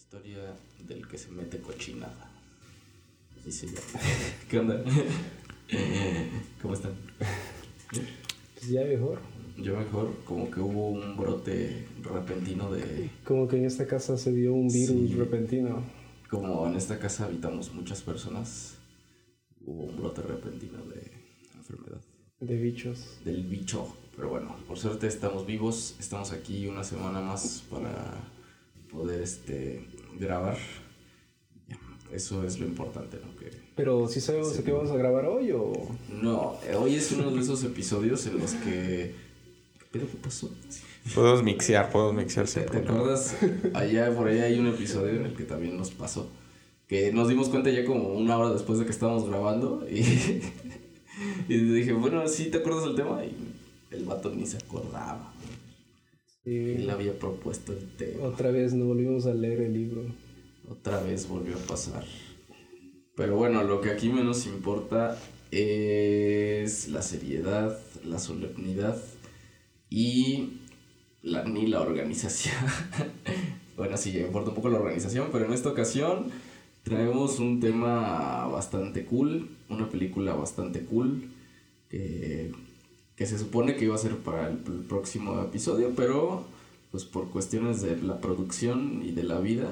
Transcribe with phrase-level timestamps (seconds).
[0.00, 0.56] Historia
[0.88, 2.30] del que se mete cochinada.
[3.48, 3.80] Se llama.
[4.48, 4.82] ¿Qué onda?
[6.62, 6.94] ¿Cómo están?
[7.90, 9.20] Pues ya mejor.
[9.58, 13.10] Yo mejor, como que hubo un brote repentino de...
[13.24, 15.14] Como que en esta casa se dio un virus Sí.
[15.16, 15.82] repentino.
[16.30, 18.76] Como en esta casa habitamos muchas personas,
[19.66, 21.12] hubo un brote repentino de
[21.56, 22.00] enfermedad.
[22.40, 23.18] De bichos.
[23.24, 23.94] Del bicho.
[24.16, 28.14] Pero bueno, por suerte estamos vivos, estamos aquí una semana más para
[28.90, 29.86] poder este,
[30.18, 30.58] grabar.
[32.12, 33.36] Eso es lo importante, ¿no?
[33.36, 34.58] Que Pero si sabemos Sí.
[34.58, 35.72] de qué vamos a grabar hoy o.
[36.20, 39.14] No, eh, hoy es uno de esos episodios en los que...
[39.78, 40.50] ¿Qué pedo qué pasó?
[41.14, 43.36] Podemos mixear, podemos mixear ¿Te, te acuerdas?
[43.74, 46.28] Allá, por allá hay un episodio en el que también nos pasó.
[46.88, 50.00] Que nos dimos cuenta ya como una hora después de que estábamos grabando y,
[51.48, 53.24] y dije, bueno, ¿sí te acuerdas del tema?
[53.24, 53.36] Y
[53.92, 55.32] el vato ni se acordaba.
[56.44, 56.56] Sí.
[56.56, 58.24] Él había propuesto el tema.
[58.24, 60.04] Otra vez no volvimos a leer el libro.
[60.68, 62.04] Otra vez volvió a pasar.
[63.16, 65.18] Pero bueno, lo que aquí menos importa
[65.50, 68.96] es la seriedad, la solemnidad
[69.90, 70.60] y
[71.22, 72.54] la, ni la organización.
[73.76, 76.30] bueno, sí, importa un poco la organización, pero en esta ocasión
[76.82, 81.30] traemos un tema bastante cool, una película bastante cool
[81.88, 82.52] que,
[83.20, 86.42] que se supone que iba a ser para el, el próximo episodio, pero
[86.90, 89.66] pues por cuestiones de la producción y de la vida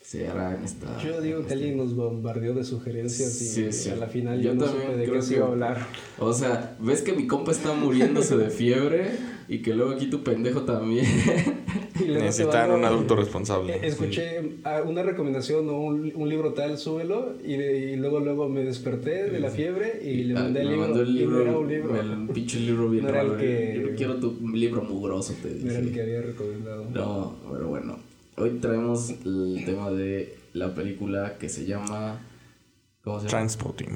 [0.00, 0.98] se hará en esta...
[1.02, 3.90] Yo digo que este- alguien nos bombardeó de sugerencias y Sí, sí.
[3.90, 5.86] a la final Yo yo, no también supe de qué se iba a hablar.
[6.18, 9.10] O sea, ves que mi compa está muriéndose de fiebre
[9.54, 11.06] y que luego aquí tu pendejo también.
[12.00, 13.86] Y Necesitan un adulto Eh, responsable.
[13.86, 17.34] Escuché ah, una recomendación o un, un libro tal, súbelo.
[17.44, 20.70] Y, de- y luego luego me desperté de la fiebre y le mandé el Ah,
[20.70, 20.88] Me libro.
[20.88, 22.00] mandó el y no libro, era un libro.
[22.00, 23.38] el pinche libro bien No era el raro.
[23.40, 26.02] que- Yo no quiero tu libro mugroso, te No era el que dije.
[26.02, 26.86] había recomendado.
[26.92, 27.98] No, pero bueno.
[28.36, 32.18] Hoy traemos el tema de la película que se llama...
[33.04, 33.30] ¿Cómo se llama?
[33.30, 33.90] Transporting.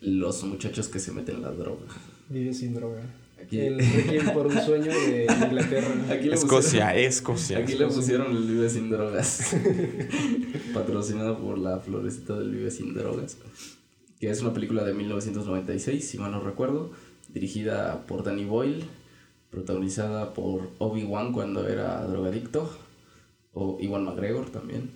[0.00, 1.84] Los muchachos que se meten la droga.
[2.30, 3.02] Vive sin droga.
[3.46, 5.94] Aquí- El Requiem por un sueño de Inglaterra.
[6.12, 7.58] Aquí le Escocia, Escocia.
[7.58, 9.54] Aquí le pusieron el Vive sin drogas.
[10.74, 13.38] Patrocinado por la florecita del Vive sin drogas.
[14.20, 16.90] Que es una película de 1996, si mal no recuerdo.
[17.28, 18.84] Dirigida por Danny Boyle.
[19.50, 22.68] Protagonizada por Obi-Wan cuando era drogadicto.
[23.52, 24.90] O Iwan McGregor también.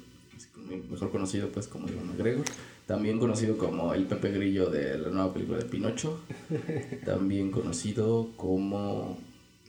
[0.91, 2.45] Mejor conocido pues como Iwan McGregor.
[2.91, 6.23] También conocido como el Pepe Grillo de la nueva película de Pinocho.
[7.07, 9.17] También conocido como...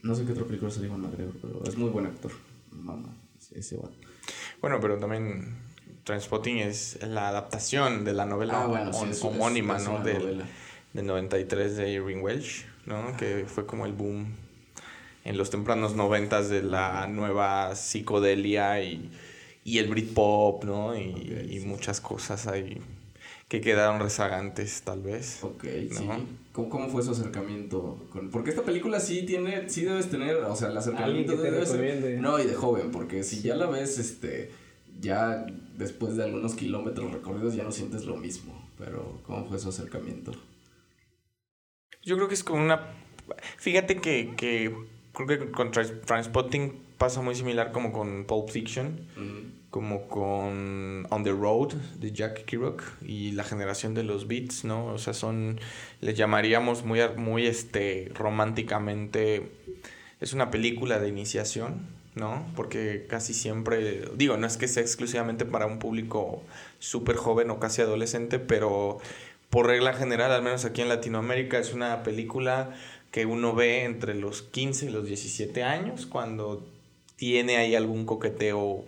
[0.02, 2.32] No sé qué otra película salió Iwan McGregor, pero es muy buen actor.
[2.72, 3.14] Mamá,
[3.54, 3.92] ese, vato.
[4.60, 5.54] Bueno, pero también
[6.02, 9.84] Transporting es la adaptación de la novela Ah, bueno, sí, hom- es- es- homónima, es
[9.84, 10.02] ¿no?
[10.02, 10.44] Del, novela.
[10.92, 13.16] del 93 de Irving Welsh, ¿no?
[13.16, 14.34] Que fue como el boom
[15.24, 19.08] en los tempranos noventas de la nueva psicodelia y,
[19.64, 20.96] y el Britpop, ¿no?
[20.98, 21.66] Y, Ok, y sí.
[21.66, 22.80] muchas cosas ahí
[23.52, 25.44] que quedaron rezagantes, tal vez.
[25.44, 25.94] Ok, ¿no?
[25.98, 26.08] sí.
[26.52, 28.02] ¿Cómo, cómo fue su acercamiento?
[28.10, 28.30] Con...
[28.30, 31.66] Porque esta película sí tiene, sí debes tener, o sea, el acercamiento que te debe
[31.66, 32.18] ser-.
[32.18, 34.50] No, y de joven, porque si ya la ves, este,
[35.02, 35.44] ya
[35.76, 38.58] después de algunos kilómetros recorridos ya no sientes lo mismo.
[38.78, 40.32] Pero, ¿cómo fue su acercamiento?
[42.02, 42.80] Yo creo que es como una...
[43.58, 44.74] Fíjate que, que
[45.12, 51.06] creo que con Trans- Transpotting pasa muy similar como con Pulp Fiction, Mm, como con
[51.08, 54.88] On the Road de Jack Kerouac y la generación de los beats, ¿no?
[54.88, 55.58] O sea, son,
[56.02, 59.48] le llamaríamos muy, muy este, románticamente,
[60.20, 62.44] es una película de iniciación, ¿no?
[62.54, 66.42] Porque casi siempre, digo, no es que sea exclusivamente para un público
[66.78, 68.98] súper joven o casi adolescente, pero
[69.48, 72.74] por regla general, al menos aquí en Latinoamérica, es una película
[73.10, 76.62] que uno ve entre los 15 y los 17 años, cuando
[77.16, 78.84] tiene ahí algún coqueteo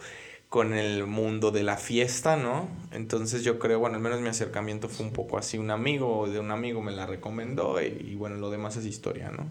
[0.55, 2.69] con el mundo de la fiesta, ¿no?
[2.93, 6.39] Entonces yo creo, bueno, al menos mi acercamiento fue un poco así, un amigo de
[6.39, 9.49] un amigo me la recomendó y, y bueno, lo demás es historia, ¿no?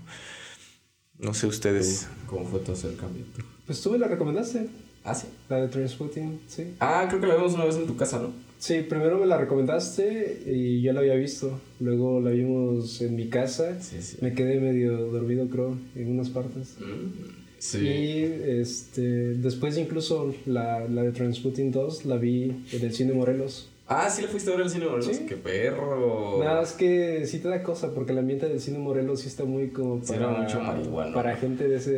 [1.19, 2.07] No sé ustedes.
[2.25, 3.41] ¿Cómo fue tu acercamiento?
[3.65, 4.69] Pues tú me la recomendaste.
[5.03, 5.27] Ah, sí.
[5.49, 6.73] La de Transporting, sí.
[6.79, 8.31] Ah, creo que la vimos una vez en tu casa, ¿no?
[8.57, 11.59] Sí, primero me la recomendaste y yo la había visto.
[11.81, 13.81] Luego la vimos en mi casa.
[13.81, 14.19] Sí, sí.
[14.21, 16.77] Me quedé medio dormido, creo, en unas partes.
[16.79, 17.87] Mm, Y Sí.
[17.87, 19.01] este,
[19.35, 22.43] después incluso la, la de Transputin 2 la vi
[22.73, 23.69] en el cine Morelos.
[23.87, 25.15] Ah, sí le fuiste a ver al cine Morelos.
[25.15, 25.25] Sí.
[25.27, 26.39] ¡Qué perro!
[26.43, 29.45] Nada más que sí te da cosa porque el ambiente del cine Morelos sí está
[29.45, 31.13] muy como Sí, para, era mucho marihuano.
[31.13, 31.91] para gente de ese,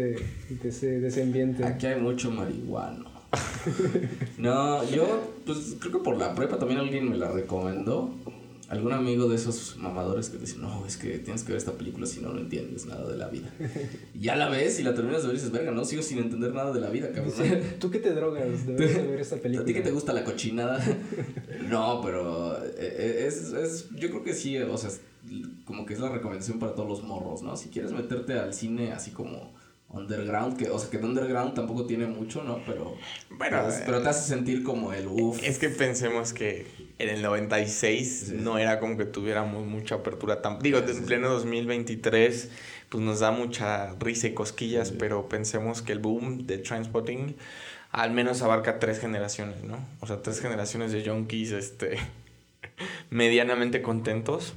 [0.50, 1.64] de ese, de ese ambiente.
[1.66, 3.06] Aquí hay mucho marihuano.
[4.38, 8.12] no, yo, pues creo que por la prepa también alguien me la recomendó.
[8.70, 11.74] Algún amigo de esos mamadores que te dicen, no, es que tienes que ver esta
[11.74, 13.54] película si no lo entiendes nada de la vida.
[14.14, 16.20] Y ya la ves y la terminas de ver y dices, verga, no sigo sin
[16.20, 17.34] entender nada de la vida, cabrón.
[17.80, 19.62] ¿Tú qué te drogas de ver, esta película?
[19.64, 20.84] ¿A ti que te gusta la cochinada?
[21.70, 24.90] no, pero eh, eh, es, es, yo creo que sí, o sea,
[25.66, 27.56] como que es la recomendación para todos los morros, ¿no?
[27.58, 29.54] Si quieres meterte al cine así como
[29.90, 32.62] underground, que, o sea, que de underground tampoco tiene mucho, ¿no?
[32.66, 32.96] Pero,
[33.30, 35.40] Bueno, pero, pero te hace sentir como el uff.
[35.44, 36.66] Es que pensemos que
[36.98, 40.60] en el 96 no era como que tuviéramos mucha apertura tan...
[40.60, 41.04] Digo, Sí, sí, en sí.
[41.06, 42.50] pleno 2023
[42.90, 47.36] pues nos da mucha risa y cosquillas, pero pensemos que el boom de Transpotting
[47.92, 49.78] al menos abarca tres generaciones, ¿no?
[50.02, 51.98] O sea, tres generaciones de junkies, este,
[53.10, 54.54] medianamente contentos.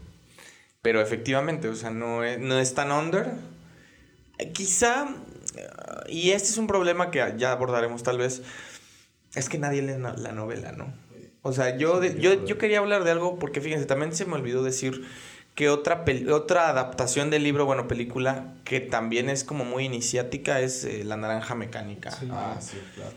[0.83, 3.33] Pero efectivamente, o sea, no es, no es tan under.
[4.39, 5.09] Eh, Quizá,
[6.09, 8.43] y este es un problema que ya abordaremos tal vez,
[9.35, 10.93] es que nadie lee la novela, ¿no?
[11.43, 14.63] O sea, yo, yo, yo quería hablar de algo porque fíjense, también se me olvidó
[14.63, 15.07] decir
[15.55, 20.85] que otra, otra adaptación del libro, bueno, película, que también es como muy iniciática, es
[20.85, 22.13] eh, La Naranja Mecánica.
[22.13, 22.29] Sí.
[22.31, 23.11] Ah, sí, claro.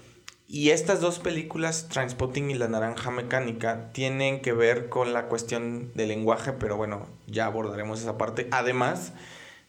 [0.47, 5.93] Y estas dos películas, Transpotting y La Naranja Mecánica, tienen que ver con la cuestión
[5.93, 8.47] del lenguaje, pero bueno, ya abordaremos esa parte.
[8.51, 9.13] Además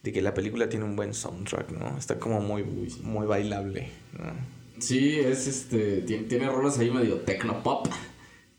[0.03, 1.97] de que la película tiene un buen soundtrack, ¿no?
[1.97, 4.33] Está como muy, muy bailable, ¿no?
[4.79, 6.01] Sí, es este.
[6.01, 7.87] Tiene, tiene rolas ahí medio tecnopop.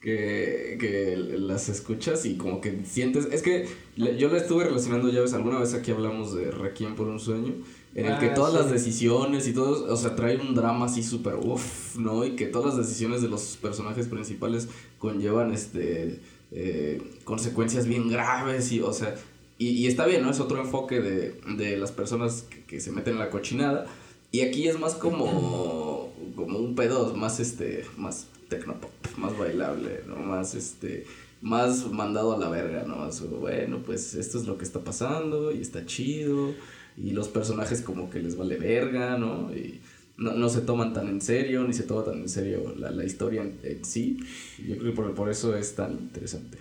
[0.05, 3.27] Que, que las escuchas y como que sientes.
[3.33, 3.67] Es que
[3.97, 7.55] yo la estuve relacionando, ya ves, alguna vez aquí hablamos de Requiem por un sueño.
[7.95, 8.59] En el que Ah, todas sí.
[8.59, 12.23] las decisiones y todo, o sea, trae un drama así súper uff, ¿no?
[12.27, 14.69] Y que todas las decisiones de los personajes principales
[14.99, 16.21] conllevan este
[16.53, 19.15] eh, consecuencias bien graves y, o sea,
[19.57, 20.31] y, y está bien, ¿no?
[20.31, 23.87] Es otro enfoque de, de las personas que, que se meten en la cochinada.
[24.33, 30.17] Y aquí es más como, como un pedo más este, más tecnopop, más bailable, ¿no?
[30.17, 31.07] Más este,
[31.41, 32.97] más mandado a la verga, ¿no?
[32.97, 36.55] Más, bueno, pues esto es lo que está pasando y está chido.
[36.97, 39.55] Y los personajes como que les vale verga, ¿no?
[39.55, 39.81] Y
[40.17, 43.05] no, no se toman tan en serio, ni se toma tan en serio la, la
[43.05, 44.19] historia en, sí.
[44.59, 46.59] Yo creo que por, por eso es tan interesante.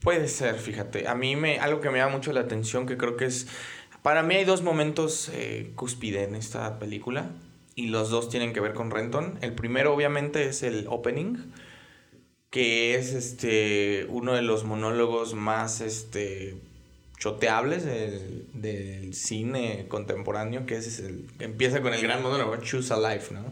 [0.00, 1.06] Puede ser, fíjate.
[1.06, 3.46] A mí me, algo que me llama mucho la atención, que creo que es...
[4.02, 7.30] Para mí hay dos momentos eh, cúspide en esta película.
[7.74, 9.38] Y los dos tienen que ver con Renton.
[9.40, 11.52] El primero, obviamente, es el opening.
[12.50, 16.60] Que es este uno de los monólogos más este
[17.18, 20.66] choteables del, del cine contemporáneo.
[20.66, 23.44] Que es el, que empieza con el gran monólogo, Choose a Life, ¿no?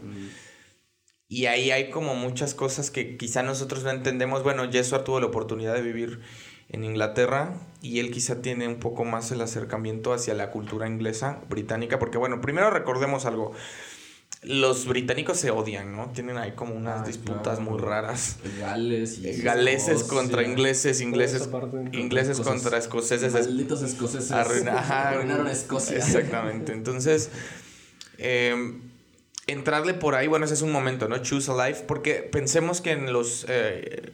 [1.31, 4.43] Y ahí hay como muchas cosas que quizá nosotros no entendemos.
[4.43, 6.19] Bueno, Jesús tuvo la oportunidad de vivir
[6.67, 11.39] en Inglaterra y él quizá tiene un poco más el acercamiento hacia la cultura inglesa,
[11.49, 13.53] británica, porque bueno, primero recordemos algo.
[14.43, 16.09] Los británicos se odian, ¿no?
[16.13, 17.61] Tienen ahí como unas disputas claro.
[17.61, 18.37] muy raras.
[18.59, 20.07] Gales y Galeses Escocia.
[20.17, 21.47] contra ingleses, ingleses,
[21.93, 23.35] ingleses contra escoceses.
[23.35, 24.31] es- Malditos escoceses.
[24.31, 25.09] Arruina- ajá.
[25.09, 25.97] Arruinaron Escocia.
[25.97, 26.71] Exactamente.
[26.73, 27.29] Entonces,
[28.17, 28.79] eh,
[29.45, 31.19] entrarle por ahí, bueno, ese es un momento, ¿no?
[31.19, 34.11] Choose a life, porque pensemos que en los eh,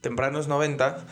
[0.00, 1.04] tempranos 90,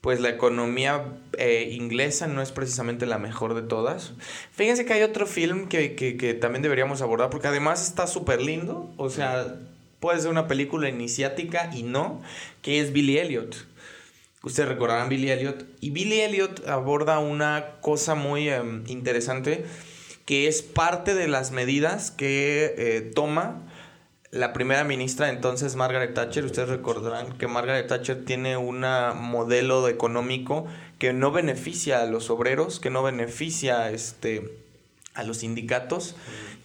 [0.00, 1.04] pues la economía
[1.36, 4.12] eh, inglesa no es precisamente la mejor de todas.
[4.52, 8.92] Fíjense que hay otro film que, que, también deberíamos abordar, porque además está súper lindo,
[8.96, 9.56] o sea,
[10.00, 12.22] puede ser una película iniciática y no,
[12.62, 13.66] que es Billy Elliot.
[14.42, 15.66] Ustedes recordarán Billy Elliot.
[15.80, 19.66] Y Billy Elliot aborda una cosa muy em, interesante
[20.24, 23.62] que es parte de las medidas que eh, toma
[24.30, 26.44] la primera ministra entonces Margaret Thatcher.
[26.44, 28.84] Ustedes recordarán que Margaret Thatcher tiene un
[29.16, 30.66] modelo económico
[30.98, 34.56] que no beneficia a los obreros, que no beneficia este,
[35.14, 36.14] a los sindicatos.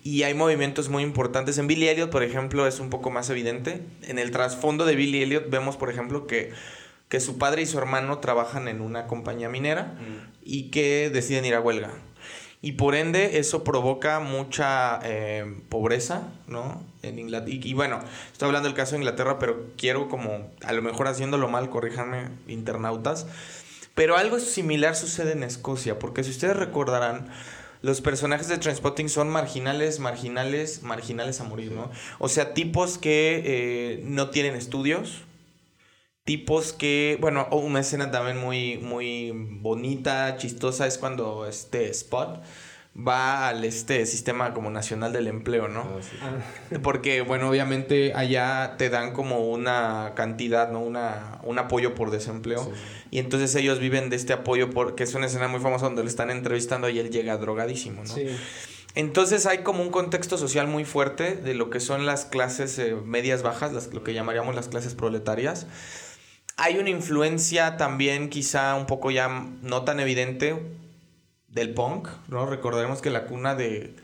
[0.04, 1.58] Y hay movimientos muy importantes.
[1.58, 3.82] En Billy Elliot, por ejemplo, es un poco más evidente.
[4.04, 6.54] En el trasfondo de Billy Elliot vemos, por ejemplo, que,
[7.10, 9.96] que su padre y su hermano trabajan en una compañía minera
[10.44, 11.92] y que deciden ir a huelga.
[12.66, 16.82] Y por ende eso provoca mucha eh, pobreza, ¿no?
[17.04, 17.54] En Inglaterra.
[17.54, 18.00] Y, y bueno,
[18.32, 22.30] estoy hablando del caso de Inglaterra, pero quiero como, a lo mejor haciéndolo mal, corríjanme
[22.48, 23.28] internautas.
[23.94, 27.28] Pero algo similar sucede en Escocia, porque si ustedes recordarán,
[27.84, 31.92] los personajes de Transpotting son marginales, marginales, marginales a morir, ¿no?
[32.18, 35.22] O sea, tipos que eh, no tienen estudios,
[36.26, 42.44] tipos que, bueno, una escena también muy, muy bonita, chistosa, es cuando este Spot
[42.96, 45.82] va al este sistema como nacional del empleo, ¿no?
[45.82, 46.18] Ah, sí.
[46.22, 50.82] Ah, Porque, bueno, obviamente allá te dan como una cantidad, ¿no?
[50.82, 52.64] Una, un apoyo por desempleo.
[52.64, 52.72] Sí.
[53.12, 56.04] Y entonces ellos viven de este apoyo, por, que es una escena muy famosa donde
[56.04, 58.14] le están entrevistando y él llega drogadísimo, ¿no?
[58.14, 58.28] sí.
[58.96, 62.96] Entonces hay como un contexto social muy fuerte de lo que son las clases eh,
[62.96, 65.68] medias bajas, las, lo que llamaríamos las clases proletarias.
[66.58, 69.28] Hay una influencia también quizá un poco ya
[69.62, 70.62] no tan evidente
[71.48, 72.46] del punk, ¿no?
[72.46, 73.96] Recordaremos que la cuna de,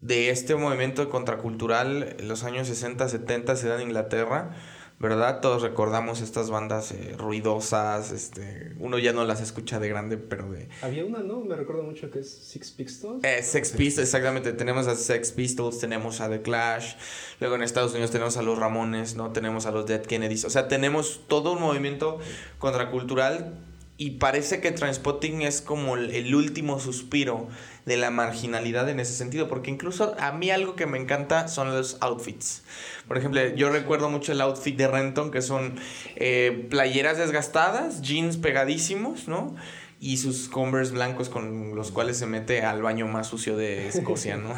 [0.00, 4.50] de este movimiento contracultural en los años 60, 70 se da en Inglaterra
[4.98, 5.40] ¿verdad?
[5.40, 10.50] Todos recordamos estas bandas eh, ruidosas, este, uno ya no las escucha de grande, pero
[10.50, 10.68] de...
[10.80, 11.40] Había una, ¿no?
[11.40, 13.22] Me recuerdo mucho que es Six Pistols.
[13.22, 16.94] Eh, Sex Pistols, exactamente, tenemos a Sex Pistols, tenemos a The Clash,
[17.40, 19.32] luego en Estados Unidos tenemos a los Ramones, ¿no?
[19.32, 22.18] Tenemos a los Dead Kennedys, o sea, tenemos todo un movimiento
[22.58, 23.58] contracultural
[23.98, 27.48] y parece que Transpotting es como el último suspiro
[27.86, 31.72] de la marginalidad en ese sentido, porque incluso a mí algo que me encanta son
[31.72, 32.62] los outfits.
[33.06, 35.76] Por ejemplo, yo recuerdo mucho el outfit de Renton, que son
[36.16, 39.54] eh, playeras desgastadas, jeans pegadísimos, ¿no?
[40.00, 44.36] Y sus Converse blancos con los cuales se mete al baño más sucio de Escocia,
[44.36, 44.52] ¿no?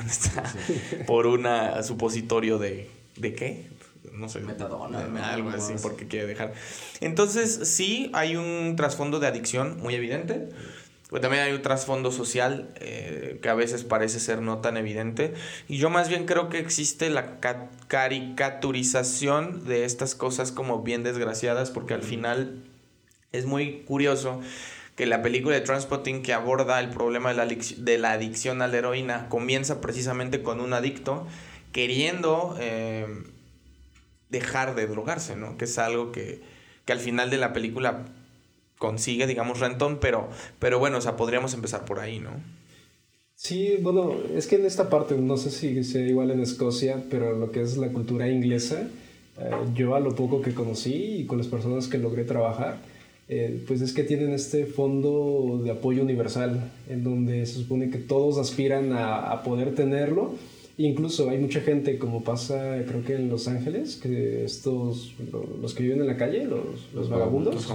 [1.06, 2.90] Por una supositorio de...
[3.16, 3.66] ¿De qué?
[4.18, 4.40] no sé.
[4.40, 5.00] Metadona.
[5.32, 6.52] algo así, porque quiere dejar.
[7.00, 10.48] Entonces, sí, hay un trasfondo de adicción muy evidente.
[11.08, 15.32] Pues también hay un trasfondo social eh, que a veces parece ser no tan evidente.
[15.66, 17.38] Y yo más bien creo que existe la
[17.88, 22.62] caricaturización de estas cosas como bien desgraciadas, porque al final
[23.32, 24.40] es muy curioso
[24.96, 28.66] que la película de Transpotting que aborda el problema de la, de la adicción a
[28.66, 31.26] la heroína comienza precisamente con un adicto
[31.72, 33.06] queriendo eh,
[34.28, 35.56] dejar de drogarse, ¿no?
[35.56, 36.42] Que es algo que,
[36.84, 38.06] que al final de la película
[38.78, 42.30] consigue, digamos, Renton, pero, pero bueno, o sea, podríamos empezar por ahí, ¿no?
[43.34, 47.36] Sí, bueno, es que en esta parte, no sé si sea igual en Escocia, pero
[47.38, 48.88] lo que es la cultura inglesa,
[49.38, 52.78] eh, yo a lo poco que conocí y con las personas que logré trabajar,
[53.28, 57.98] eh, pues es que tienen este fondo de apoyo universal, en donde se supone que
[57.98, 60.34] todos aspiran a, a poder tenerlo
[60.80, 65.12] Incluso hay mucha gente, como pasa creo que en Los Ángeles, que estos,
[65.60, 67.66] los que viven en la calle, los, los vagabundos,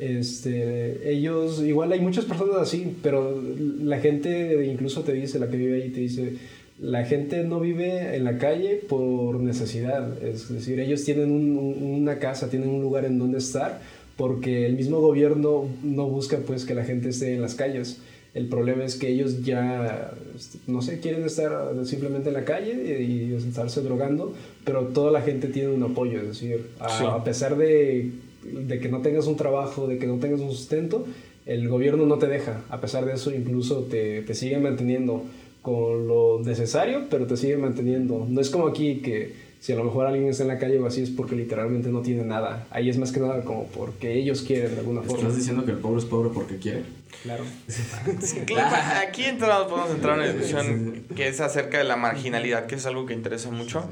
[0.00, 3.38] este, ellos, igual hay muchas personas así, pero
[3.82, 6.38] la gente incluso te dice, la que vive ahí te dice,
[6.80, 12.48] la gente no vive en la calle por necesidad, es decir, ellos tienen una casa,
[12.48, 13.82] tienen un lugar en donde estar,
[14.16, 18.00] porque el mismo gobierno no busca pues que la gente esté en las calles.
[18.34, 21.52] El problema es que ellos ya, este, no sé, quieren estar
[21.84, 24.32] simplemente en la calle y, estarse drogando,
[24.64, 28.10] pero toda la gente tiene un apoyo, es decir, a, pesar de,
[28.42, 31.06] de, que no tengas un trabajo, de que no tengas un sustento,
[31.44, 32.62] el gobierno no te deja.
[32.70, 35.24] A pesar de eso, incluso te, te sigue manteniendo
[35.60, 38.26] con lo necesario, pero te sigue manteniendo.
[38.28, 40.86] No es como aquí que si a lo mejor alguien está en la calle o
[40.86, 42.66] así es porque literalmente no tiene nada.
[42.70, 45.18] Ahí es más que nada como porque ellos quieren de alguna forma.
[45.18, 46.82] ¿Estás diciendo que el pobre es pobre porque quiere?
[48.46, 48.66] Claro.
[49.06, 52.86] Aquí entramos, podemos entrar en una discusión que es acerca de la marginalidad, que es
[52.86, 53.88] algo que interesa mucho.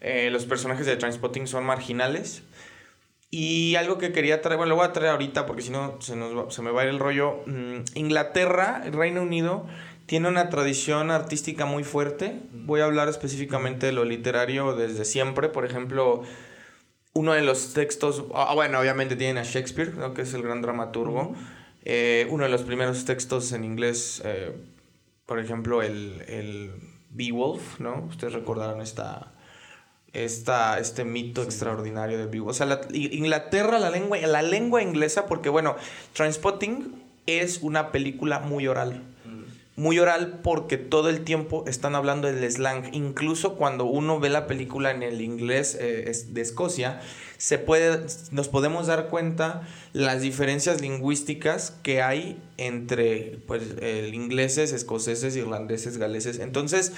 [0.00, 2.42] Eh, los personajes de Transpotting son marginales.
[3.30, 6.14] Y algo que quería traer, bueno, lo voy a traer ahorita porque si no se,
[6.14, 7.40] nos se me va a ir el rollo.
[7.46, 9.66] Mm, Inglaterra, Reino Unido,
[10.06, 12.40] tiene una tradición artística muy fuerte.
[12.52, 15.48] Voy a hablar específicamente de lo literario desde siempre.
[15.48, 16.22] Por ejemplo,
[17.14, 21.34] uno de los textos, ah, bueno, obviamente tienen a Shakespeare, que es el gran dramaturgo.
[21.84, 24.52] Eh, uno de los primeros textos en inglés, eh,
[25.26, 26.72] por ejemplo, el, el
[27.10, 28.06] Beowulf, ¿no?
[28.08, 29.34] Ustedes recordarán esta,
[30.12, 32.50] esta, este mito extraordinario del Beowulf.
[32.50, 35.76] O sea, Inglaterra, la lengua, la lengua inglesa, porque bueno,
[36.14, 39.13] Transpotting es una película muy oral
[39.76, 42.94] muy oral porque todo el tiempo están hablando del slang.
[42.94, 47.00] Incluso cuando uno ve la película en el inglés eh, de Escocia,
[47.38, 49.62] se puede, nos podemos dar cuenta
[49.92, 53.62] las diferencias lingüísticas que hay entre pues,
[54.12, 56.38] ingleses, escoceses, irlandeses, galeses.
[56.38, 56.92] Entonces,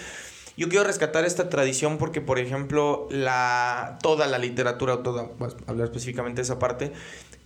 [0.57, 5.31] yo quiero rescatar esta tradición porque, por ejemplo, la, toda la literatura, toda,
[5.67, 6.93] hablar específicamente de esa parte,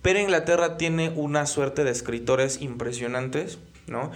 [0.01, 4.11] pero Inglaterra tiene una suerte de escritores impresionantes, ¿no?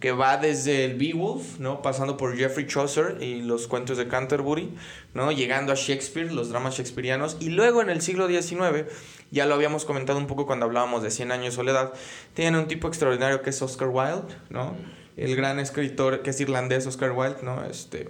[0.00, 1.82] Que va desde el Beowulf, ¿no?
[1.82, 4.70] Pasando por Geoffrey Chaucer y los cuentos de Canterbury,
[5.14, 5.32] ¿no?
[5.32, 8.84] Llegando a Shakespeare, los dramas shakespearianos, y luego en el siglo XIX,
[9.30, 11.92] ya lo habíamos comentado un poco cuando hablábamos de Cien años de soledad,
[12.34, 14.76] tienen un tipo extraordinario que es Oscar Wilde, ¿no?
[15.16, 17.64] El gran escritor que es irlandés, Oscar Wilde, ¿no?
[17.64, 18.08] Este...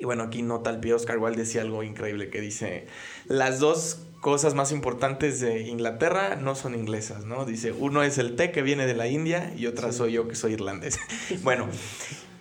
[0.00, 2.86] Y bueno, aquí nota al pie, Oscar Wilde decía algo increíble que dice,
[3.26, 7.44] las dos cosas más importantes de Inglaterra no son inglesas, ¿no?
[7.44, 10.34] Dice, uno es el té que viene de la India y otra soy yo que
[10.34, 10.98] soy irlandés.
[11.42, 11.68] bueno,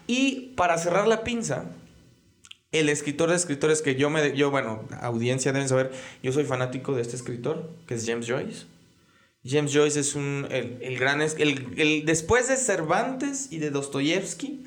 [0.07, 1.65] y para cerrar la pinza,
[2.71, 5.91] el escritor de escritores que yo me, yo, bueno, audiencia deben saber,
[6.23, 8.65] yo soy fanático de este escritor, que es James Joyce.
[9.45, 14.65] James Joyce es un, el, el gran, el, el, después de Cervantes y de Dostoyevsky,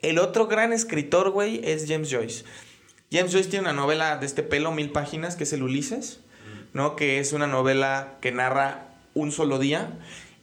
[0.00, 2.44] el otro gran escritor, güey, es James Joyce.
[3.10, 6.20] James Joyce tiene una novela de este pelo, mil páginas, que es el Ulises.
[6.76, 6.94] ¿No?
[6.94, 9.98] Que es una novela que narra un solo día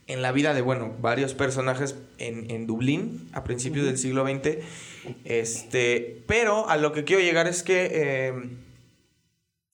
[0.07, 4.57] en la vida de, bueno, varios personajes en, en Dublín a principios del siglo XX.
[5.23, 8.33] Este, pero a lo que quiero llegar es que eh,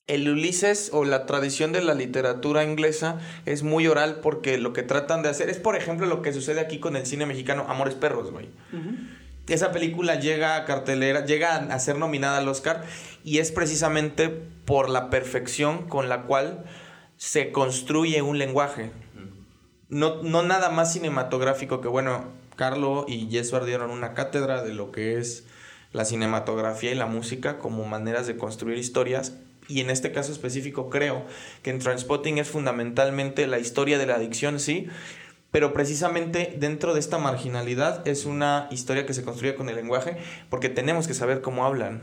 [0.06, 4.82] el Ulises o la tradición de la literatura inglesa es muy oral porque lo que
[4.82, 7.94] tratan de hacer es, por ejemplo, lo que sucede aquí con el cine mexicano, Amores
[7.94, 8.48] Perros, güey.
[9.48, 12.84] Esa película llega a cartelera, llega a ser nominada al Oscar
[13.24, 16.64] y es precisamente por la perfección con la cual
[17.16, 18.90] se construye un lenguaje.
[19.88, 24.92] No, no nada más cinematográfico que, bueno, Carlo y Jesuar dieron una cátedra de lo
[24.92, 25.44] que es
[25.92, 29.32] la cinematografía y la música como maneras de construir historias
[29.70, 31.24] y en este caso específico creo
[31.62, 34.88] que en Transpotting es fundamentalmente la historia de la adicción, sí,
[35.50, 40.16] pero precisamente dentro de esta marginalidad es una historia que se construye con el lenguaje
[40.48, 42.02] porque tenemos que saber cómo hablan.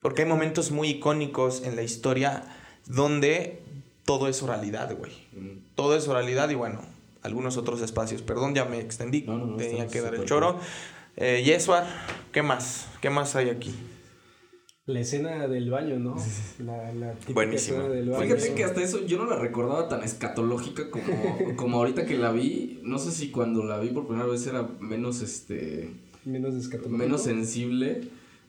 [0.00, 2.44] Porque hay momentos muy icónicos en la historia
[2.86, 3.62] donde
[4.04, 5.12] todo es oralidad, güey.
[5.74, 6.80] Todo es oralidad y bueno,
[7.22, 8.22] algunos otros espacios.
[8.22, 9.26] Perdón, ya me extendí.
[9.58, 10.58] Tenía que dar el choro.
[11.16, 11.86] Eh, Yesuar,
[12.32, 12.86] ¿qué más?
[13.02, 13.74] ¿Qué más hay aquí?
[14.92, 16.16] La escena del baño, ¿no?
[16.64, 18.22] La, la típica escena del baño.
[18.22, 21.04] Fíjate que hasta eso yo no la recordaba tan escatológica como,
[21.56, 22.80] como ahorita que la vi.
[22.82, 25.90] No sé si cuando la vi por primera vez era menos este.
[26.24, 26.98] Menos escatológico.
[26.98, 28.02] Menos sensible.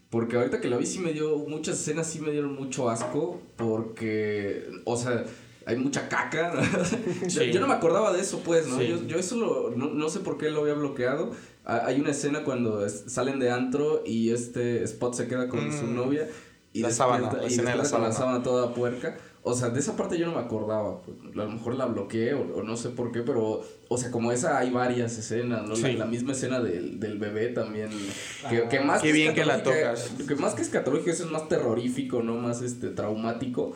[0.10, 1.38] Porque ahorita que la vi sí me dio.
[1.38, 3.40] Muchas escenas sí me dieron mucho asco.
[3.56, 4.68] Porque.
[4.86, 5.26] O sea.
[5.64, 6.54] Hay mucha caca.
[7.28, 8.82] yo, no me acordaba de eso, pues, ¿no?
[8.82, 11.34] Yo, yo, eso lo, no, no sé por qué lo había bloqueado.
[11.64, 15.96] Hay una escena cuando salen de antro y este Spot se queda con su mm.
[15.96, 16.28] novia
[16.74, 18.44] y la sábana, la y de la sábana.
[18.44, 19.18] toda puerca.
[19.44, 21.02] O sea, de esa parte yo no me acordaba.
[21.02, 24.32] Pues, a lo mejor la bloqueé o, no sé por qué, pero, o sea, como
[24.32, 25.76] esa hay varias escenas, ¿no?
[25.76, 27.90] La, misma escena del, del bebé también.
[28.50, 30.12] Que, que más qué bien que la tocas.
[30.28, 32.36] Que más que escatológico, eso es más terrorífico, ¿no?
[32.36, 33.76] Más este traumático.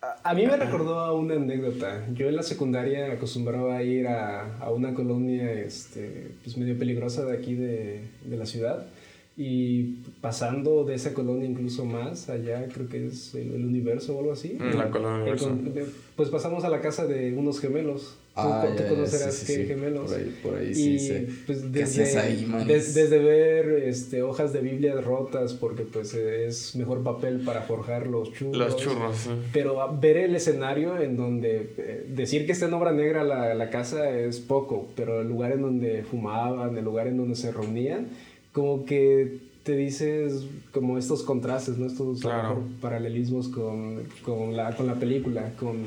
[0.00, 2.06] A mí me recordó a una anécdota.
[2.14, 7.36] Yo en la secundaria acostumbraba ir a, a una colonia este, pues medio peligrosa de
[7.36, 8.86] aquí de, de, la ciudad.
[9.40, 14.32] Y pasando de esa colonia incluso más, allá creo que es el, universo o algo
[14.32, 14.58] así.
[14.58, 15.36] Mm, la colonia
[16.16, 18.16] Pues pasamos a la casa de unos gemelos.
[18.34, 20.12] Ah, tú, conocerás qué gemelos.
[20.42, 21.28] Por ahí, sí.
[21.46, 27.38] Pues desde, ahí, desde ver este, hojas de Biblia rotas, porque pues es mejor papel
[27.40, 28.56] para forjar los churros.
[28.56, 29.30] Los churros, sí.
[29.52, 33.70] Pero ver el escenario en donde eh, decir que está en obra negra la, la
[33.70, 38.08] casa es poco, pero el lugar en donde fumaban, el lugar en donde se reunían,
[38.52, 41.86] como que te dices como estos contrastes, ¿no?
[41.86, 42.20] estos
[42.80, 45.84] paralelismos con, con, la, con la película, con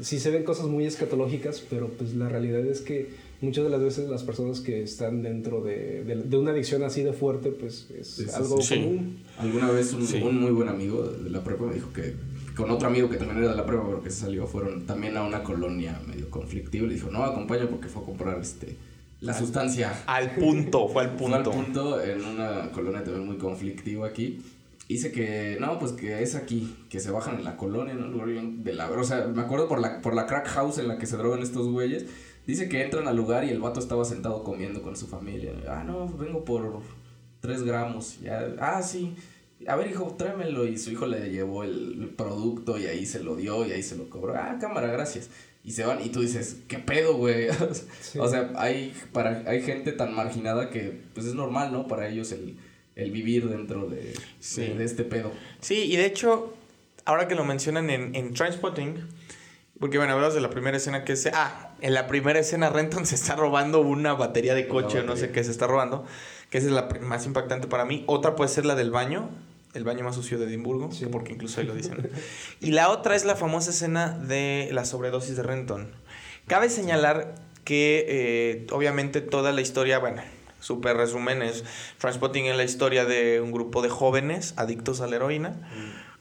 [0.00, 3.80] sí se ven cosas muy escatológicas, pero pues la realidad es que muchas de las
[3.80, 8.34] veces las personas que están dentro de, de, una adicción así de fuerte, pues es,
[8.34, 9.18] algo común.
[9.38, 12.14] Alguna vez un, muy buen amigo de la prepa me dijo que
[12.56, 15.16] con otro amigo que también era de la prepa, pero que se salió, fueron también
[15.16, 16.86] a una colonia medio conflictiva.
[16.86, 18.76] Le dijo, no, acompaña porque fue a comprar este
[19.24, 19.92] la sustancia.
[20.06, 21.42] Al punto, fue al punto.
[21.52, 24.42] Fue al punto en una colonia también muy conflictiva aquí.
[24.88, 28.26] Dice que, no, pues que es aquí, que se bajan en la colonia, ¿no?
[28.26, 31.06] De la, o sea, me acuerdo por la, por la crack house en la que
[31.06, 32.04] se drogan estos güeyes.
[32.46, 35.52] Dice que entran al lugar y el vato estaba sentado comiendo con su familia.
[35.66, 36.82] Ah, no, vengo por
[37.40, 38.20] tres gramos.
[38.20, 39.14] Ya, ah, sí.
[39.66, 40.66] A ver, hijo, tráemelo.
[40.66, 43.96] Y su hijo le llevó el, producto y ahí se lo dio y ahí se
[43.96, 44.34] lo cobró.
[44.36, 45.30] Ah, cámara, gracias.
[45.64, 47.48] Y se van y tú dices, ¿qué pedo, güey?
[48.18, 51.88] O sea, hay, para, hay gente tan marginada que pues es normal, ¿no?
[51.88, 52.56] Para ellos el
[52.96, 54.14] el vivir dentro de,
[54.56, 55.32] de, este pedo.
[55.60, 56.54] Sí, y de hecho,
[57.04, 59.06] ahora que lo mencionan en, en Transpotting,
[59.80, 61.28] porque bueno, hablas de la primera escena que es...
[61.32, 65.30] Ah, en la primera escena Renton se está robando una batería de coche, no sé
[65.30, 66.04] qué se está robando,
[66.50, 68.04] que esa es la más impactante para mí.
[68.06, 69.30] Otra puede ser la del baño,
[69.74, 72.10] el baño más sucio de Edimburgo, porque incluso ahí lo dicen.
[72.60, 75.90] y la otra es la famosa escena de la sobredosis de Renton.
[76.46, 77.34] Cabe señalar
[77.64, 80.22] que eh, obviamente toda la historia, bueno,
[80.60, 81.64] super resumen es
[81.98, 85.56] Transpotting en la historia de un grupo de jóvenes adictos a la heroína.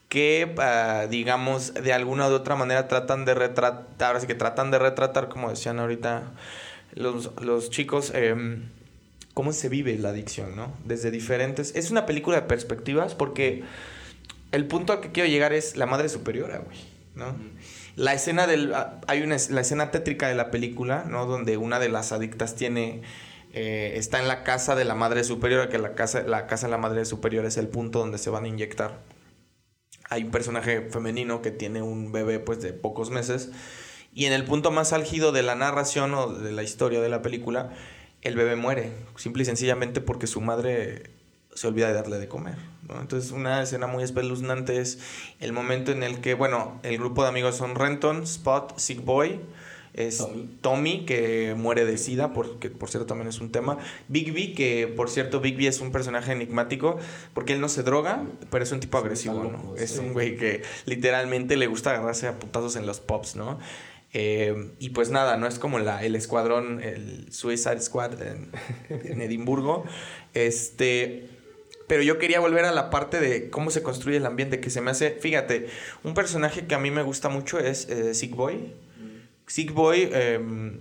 [0.09, 4.77] que ah, digamos de alguna u otra manera tratan de retratar, así que tratan de
[4.77, 6.33] retratar, como decían ahorita
[6.93, 8.69] los, los chicos, em,
[9.33, 10.73] cómo se vive la adicción, ¿no?
[10.85, 11.75] Desde diferentes...
[11.75, 13.63] Es una película de perspectivas porque
[14.51, 16.77] el punto al que quiero llegar es la madre superiora, güey,
[17.15, 17.35] ¿no?
[17.95, 18.73] La escena del...
[18.73, 19.37] Ah, hay una...
[19.49, 21.25] La escena tétrica de la película, ¿no?
[21.25, 23.01] Donde una de las adictas tiene
[23.53, 26.71] eh, está en la casa de la madre superior, que la casa, la casa de
[26.71, 28.99] la madre superior es el punto donde se van a inyectar.
[30.09, 33.51] Hay un personaje femenino que tiene un bebé pues de pocos meses
[34.11, 37.21] y en el punto más álgido de la narración o de la historia de la
[37.21, 37.71] película,
[38.23, 41.11] el bebé muere, simple y sencillamente porque su madre
[41.53, 42.55] se olvida de darle de comer.
[42.99, 44.99] Entonces una escena muy espeluznante es
[45.39, 49.39] el momento en el que, bueno, el grupo de amigos son Renton, Spot, Sick Boy,
[49.93, 50.25] es
[50.61, 51.05] Tommy.
[51.05, 53.77] que muere de sida, porque por cierto también es un tema.
[54.07, 56.97] Bigby, que por cierto Bigby es un personaje enigmático,
[57.33, 59.75] porque él no se droga, pero es un tipo agresivo, ¿no?
[59.77, 63.59] Es un güey que literalmente le gusta agarrarse a putazos en los pops, ¿no?
[64.13, 68.51] Eh, y pues nada, no es como la, el escuadrón, el Suicide Squad en,
[68.89, 69.85] en Edimburgo.
[70.33, 71.29] Este,
[71.87, 74.81] pero yo quería volver a la parte de cómo se construye el ambiente, que se
[74.81, 75.67] me hace, fíjate,
[76.03, 78.73] un personaje que a mí me gusta mucho es eh, Sick Boy.
[79.47, 80.79] Sick Boy, em,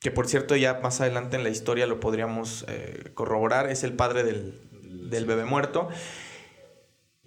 [0.00, 3.92] que por cierto ya más adelante en la historia lo podríamos eh, corroborar, es el
[3.92, 4.58] padre del,
[5.10, 5.88] del bebé muerto.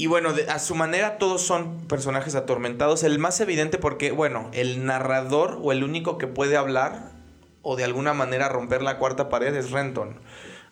[0.04, 3.04] Y bueno, a su manera todos son personajes atormentados.
[3.04, 7.14] El más evidente porque, bueno, el narrador o el único que puede hablar
[7.62, 10.20] o de alguna manera romper la cuarta pared es Renton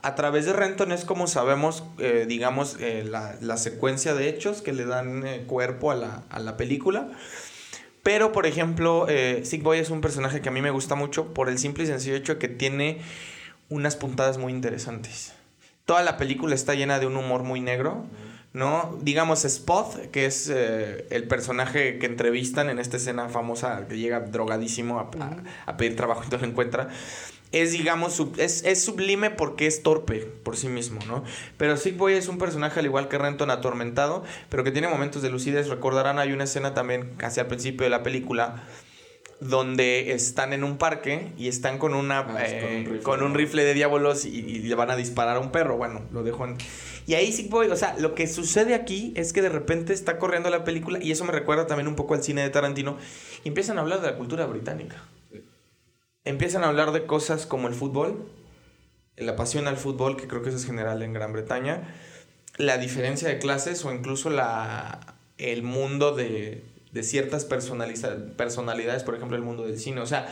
[0.02, 4.74] a través de Renton es como sabemos, eh, digamos, eh, la, secuencia de hechos que
[4.74, 7.08] le dan eh, cuerpo a la, película.
[8.04, 9.08] Pero, por ejemplo,
[9.44, 11.88] Sick Boy es un personaje que a mí me gusta mucho por el simple y
[11.88, 13.00] sencillo hecho de que tiene
[13.70, 15.32] unas puntadas muy interesantes.
[15.86, 18.08] Toda la película está llena de un humor muy negro,
[18.54, 18.98] ¿no?
[19.02, 25.00] Digamos, Spot, que es el personaje que entrevistan en esta escena famosa que llega drogadísimo
[25.00, 25.10] a,
[25.66, 26.90] a pedir trabajo y no lo encuentra
[27.52, 31.24] es, digamos, es, es, sublime porque es torpe por sí mismo, ¿no?
[31.58, 35.22] Pero Sick Boy es un personaje al igual que Renton atormentado, pero que tiene momentos
[35.22, 35.68] de lucidez.
[35.68, 38.64] Recordarán, hay una escena también casi al principio de la película
[39.42, 42.46] donde están en un parque y están con una ah,
[43.02, 45.78] con, un eh, rifle, de diábolos y, le van a disparar a un perro.
[45.78, 46.58] Bueno, lo dejo en...
[47.08, 50.20] Y ahí Sick Boy, o sea, lo que sucede aquí es que de repente está
[50.20, 52.98] corriendo la película y eso me recuerda también un poco al cine de Tarantino.
[53.44, 55.04] Y empiezan a hablar de la cultura británica.
[56.24, 58.30] Empiezan a hablar de cosas como el fútbol,
[59.18, 61.96] la pasión al fútbol, que creo que eso es general en Gran Bretaña,
[62.58, 69.38] la diferencia de clases o incluso la, el mundo de, de ciertas personalidades, por ejemplo
[69.38, 70.02] el mundo del cine.
[70.02, 70.30] O sea,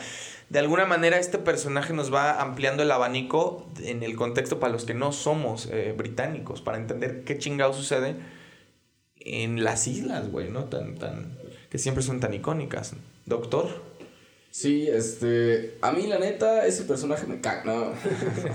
[0.50, 4.84] de alguna manera este personaje nos va ampliando el abanico en el contexto para los
[4.84, 8.16] que no somos eh, británicos, para entender qué chingado sucede
[9.20, 10.64] en las islas, güey, ¿no?
[10.64, 11.38] Tan, tan,
[11.70, 12.94] que siempre son tan icónicas.
[13.26, 13.68] Doctor.
[14.50, 15.78] Sí, este.
[15.80, 17.62] A mí, la neta, ese personaje me caga.
[17.64, 17.92] No.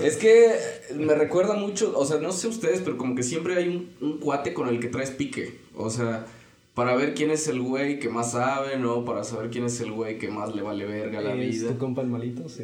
[0.06, 0.54] es que
[0.94, 1.98] me recuerda mucho.
[1.98, 4.82] O sea, no sé ustedes, pero como que siempre hay un, un cuate con el
[4.82, 5.62] que traes pique.
[5.74, 6.26] O sea,
[6.76, 9.04] para ver quién es el güey que más sabe, ¿no?
[9.04, 11.70] Para saber quién es el güey que más le vale verga la vida.
[11.70, 12.48] ¿Tu compa el malito?
[12.48, 12.64] Sí.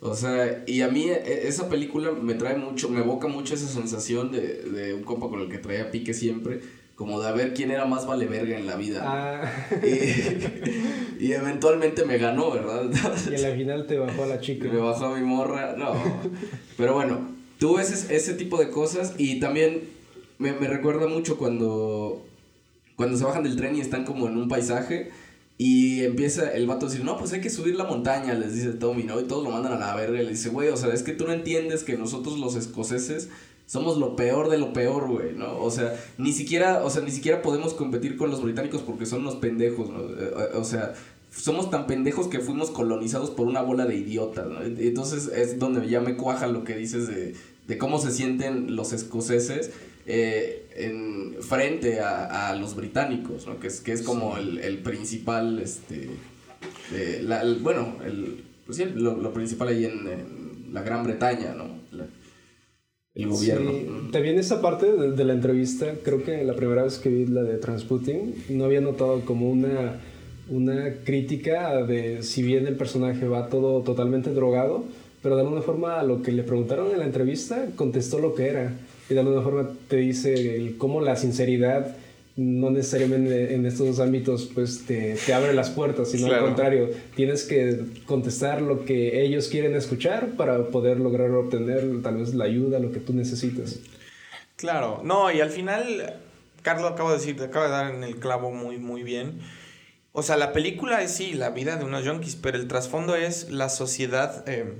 [0.00, 3.66] O sea, y a mí e, esa película me trae mucho, me evoca mucho esa
[3.66, 6.60] sensación de, de un compa con el que traía pique siempre
[6.98, 9.02] como de a ver quién era más vale verga en la vida.
[9.04, 9.68] Ah.
[11.20, 12.90] Y, eventualmente me ganó, ¿verdad?
[13.30, 14.66] y en la final te bajó a la chica.
[14.66, 15.94] Me bajó a mi morra, no.
[16.76, 17.28] Pero bueno,
[17.60, 19.84] tú ese, ese tipo de cosas y también
[20.38, 22.26] me, me recuerda mucho cuando,
[22.98, 25.10] cuando se bajan del tren y están como en un paisaje.
[25.56, 28.72] Y empieza el vato a decir, no, pues hay que subir la montaña, les dice
[28.72, 29.20] Tommy, ¿no?
[29.20, 31.12] Y todos lo mandan a la verga y le dice, güey, o sea, es que
[31.12, 33.28] tú no entiendes que nosotros los escoceses
[33.66, 35.58] somos lo peor de lo peor, güey, ¿no?
[35.60, 39.20] O sea, ni siquiera, o sea, ni siquiera podemos competir con los británicos porque son
[39.20, 40.00] unos pendejos, ¿no?
[40.00, 40.94] Eh, eh, o sea,
[41.30, 44.62] somos tan pendejos que fuimos colonizados por una bola de idiotas, ¿no?
[44.62, 47.34] Entonces es donde ya me cuaja lo que dices de,
[47.68, 49.70] de cómo se sienten los escoceses
[50.10, 53.58] eh, en, frente a, a, los británicos, ¿no?
[53.58, 56.08] Que es, que es como el, el principal, este,
[57.22, 61.78] la, bueno, el, pues sí, lo, lo principal ahí en, en la Gran Bretaña, ¿no?
[63.18, 63.72] el gobierno.
[64.12, 67.58] también esa parte de, la entrevista, creo que la primera vez que vi la de
[67.58, 70.00] Transputin, no había notado como una,
[70.48, 74.84] una crítica de si bien el personaje va todo totalmente drogado,
[75.20, 78.46] pero de alguna forma a lo que le preguntaron en la entrevista contestó lo que
[78.46, 78.72] era.
[79.08, 81.96] Y de alguna forma te dice el, cómo la sinceridad
[82.36, 86.90] no necesariamente en estos dos ámbitos pues te, te abre las puertas, sino al contrario,
[87.16, 92.44] tienes que contestar lo que ellos quieren escuchar para poder lograr obtener tal vez la
[92.44, 93.80] ayuda, lo que tú necesitas.
[94.54, 96.20] Claro, no, y al final,
[96.62, 99.40] Carlos acaba de decir, acaba de dar en el clavo muy, muy bien.
[100.12, 103.50] O sea, la película es sí, la vida de unos junkies, pero el trasfondo es
[103.50, 104.44] la sociedad...
[104.48, 104.74] Eh,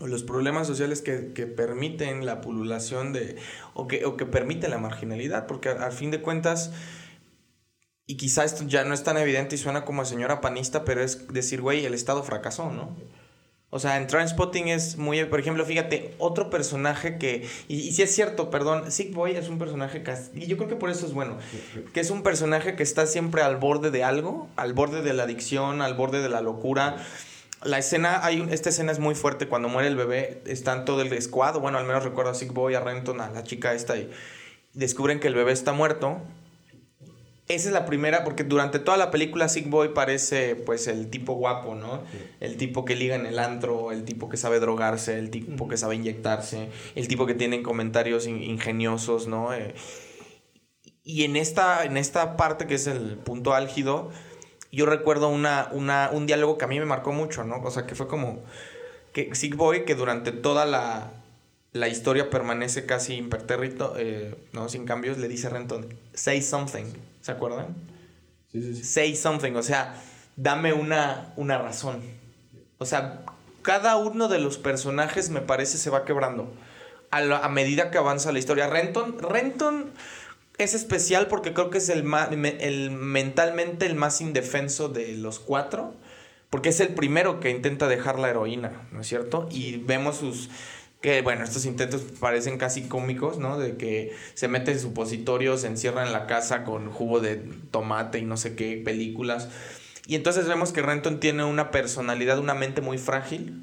[0.00, 3.36] o los problemas sociales que, que, permiten la pululación de,
[3.74, 6.72] o que, o que permiten la marginalidad, porque al fin de cuentas,
[8.06, 11.28] y quizá esto ya no es tan evidente y suena como señora panista, pero es
[11.28, 12.96] decir, güey, el Estado fracasó, ¿no?
[13.72, 18.12] O sea, en Transpotting es muy, por ejemplo, fíjate, otro personaje que, y, si es
[18.12, 21.12] cierto, perdón, Sick Boy es un personaje que, y yo creo que por eso es
[21.12, 21.38] bueno,
[21.94, 25.22] que es un personaje que está siempre al borde de algo, al borde de la
[25.22, 26.96] adicción, al borde de la locura,
[27.62, 29.46] La escena, hay esta escena es muy fuerte.
[29.46, 32.74] Cuando muere el bebé, están todo el squad, bueno, al menos recuerdo a Sick Boy,
[32.74, 34.10] a Renton, a la chica esta, y
[34.72, 36.22] descubren que el bebé está muerto.
[37.48, 41.34] Esa es la primera, porque durante toda la película Sick Boy parece pues el tipo
[41.34, 42.04] guapo, ¿no?
[42.38, 45.76] El tipo que liga en el antro, el tipo que sabe drogarse, el tipo que
[45.76, 49.52] sabe inyectarse, el tipo que tiene comentarios ingeniosos, ¿no?
[49.52, 49.74] Eh,
[51.02, 54.12] y en esta, en esta parte que es el punto álgido,
[54.72, 57.60] yo recuerdo una, una, un diálogo que a mí me marcó mucho, ¿no?
[57.62, 58.42] O sea, que fue como
[59.12, 61.10] que Sick Boy, que durante toda la,
[61.72, 64.68] la historia permanece casi impertérrito, eh, ¿no?
[64.68, 66.86] Sin cambios, le dice a Renton, say something,
[67.20, 67.74] ¿se acuerdan?
[68.52, 68.84] Sí, sí, sí.
[68.84, 69.94] Say something, o sea,
[70.36, 72.00] dame una, una razón.
[72.78, 73.22] O sea,
[73.62, 76.52] cada uno de los personajes me parece se va quebrando
[77.10, 78.68] a, a medida que avanza la historia.
[78.68, 79.90] Renton, Renton
[80.64, 82.04] es especial porque creo que es el,
[82.60, 85.94] el mentalmente el más indefenso de los cuatro.
[86.50, 89.48] Porque es el primero que intenta dejar la heroína, ¿no es cierto?
[89.50, 90.50] Y vemos sus...
[91.00, 93.58] Que bueno, estos intentos parecen casi cómicos, ¿no?
[93.58, 97.36] De que se mete en supositorios, se encierra en la casa con jugo de
[97.70, 99.48] tomate y no sé qué películas.
[100.06, 103.62] Y entonces vemos que Renton tiene una personalidad, una mente muy frágil,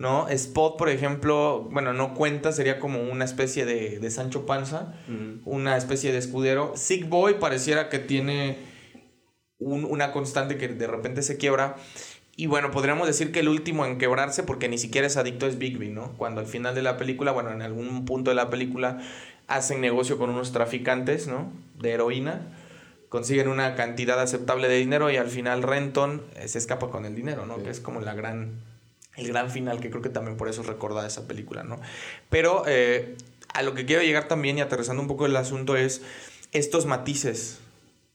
[0.00, 0.28] ¿no?
[0.30, 4.94] Spot, por ejemplo, bueno, no cuenta, sería como una especie de, Sancho Panza,
[5.44, 6.72] una especie de escudero.
[6.74, 8.56] Sick Boy pareciera que tiene
[9.58, 11.76] una constante que de repente se quiebra.
[12.34, 15.58] Y bueno, podríamos decir que el último en quebrarse, porque ni siquiera es adicto, es
[15.58, 16.14] Bigby, ¿no?
[16.16, 19.02] Cuando al final de la película, bueno, en algún punto de la película,
[19.48, 21.52] hacen negocio con unos traficantes, ¿no?
[21.78, 22.56] De heroína
[23.10, 27.16] consiguen una cantidad aceptable de dinero y al final Renton eh, se escapa con el
[27.16, 27.62] dinero, ¿no?
[27.62, 28.69] Que es como la gran
[29.16, 31.80] el gran final, que creo que también por eso es recordada esa película, ¿no?
[32.28, 33.16] Pero eh,
[33.52, 36.02] a lo que quiero llegar también y aterrizando un poco el asunto es
[36.52, 37.58] estos matices,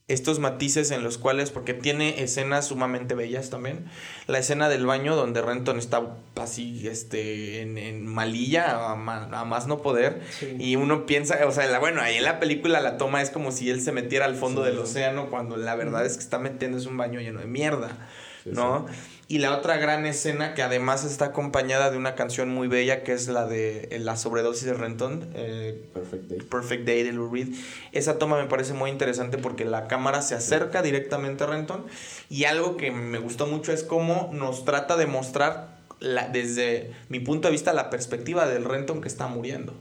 [0.08, 3.86] estos matices en los cuales, porque tiene escenas sumamente bellas también.
[4.28, 10.22] La escena del baño donde Renton está así, este, en, malilla, a, más no poder.
[10.58, 13.68] Y uno piensa, o sea, bueno, ahí en la película la toma es como si
[13.68, 16.96] él se metiera al fondo del océano, cuando la verdad es que está metiéndose un
[16.96, 18.08] baño lleno de mierda,
[18.44, 18.86] ¿no?
[19.28, 23.12] Y la otra gran escena que además está acompañada de una canción muy bella que
[23.12, 26.38] es la de eh, la sobredosis de Renton, eh, Perfect, Day.
[26.42, 27.48] Perfect Day de Lou Reed.
[27.90, 31.84] Esa toma me parece muy interesante porque la cámara se acerca directamente a Renton
[32.30, 37.18] y algo que me gustó mucho es cómo nos trata de mostrar la, desde mi
[37.18, 39.74] punto de vista la perspectiva del Renton que está muriendo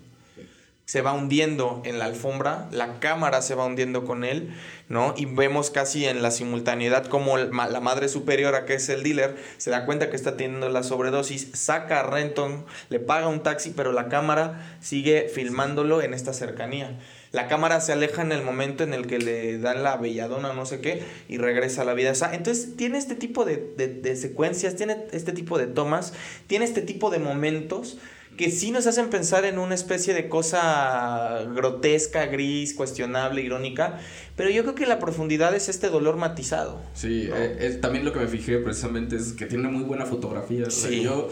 [0.85, 4.53] se va hundiendo en la alfombra, la cámara se va hundiendo con él,
[4.87, 5.15] ¿no?
[5.17, 9.71] Y vemos casi en la simultaneidad como la madre superiora, que es el dealer, se
[9.71, 13.93] da cuenta que está teniendo la sobredosis, saca a Renton, le paga un taxi, pero
[13.93, 16.99] la cámara sigue filmándolo en esta cercanía.
[17.31, 20.65] La cámara se aleja en el momento en el que le dan la belladona, no
[20.65, 22.13] sé qué, y regresa a la vida.
[22.31, 26.13] Entonces tiene este tipo de, de secuencias, tiene este tipo de tomas,
[26.47, 27.97] tiene este tipo de momentos
[28.37, 33.99] que sí nos hacen pensar en una especie de cosa grotesca, gris, cuestionable, irónica,
[34.35, 36.81] pero yo creo que la profundidad es este dolor matizado.
[36.93, 40.69] Sí, eh, también lo que me fijé precisamente es que tiene muy buena fotografía.
[40.69, 41.01] Sí.
[41.01, 41.29] yo,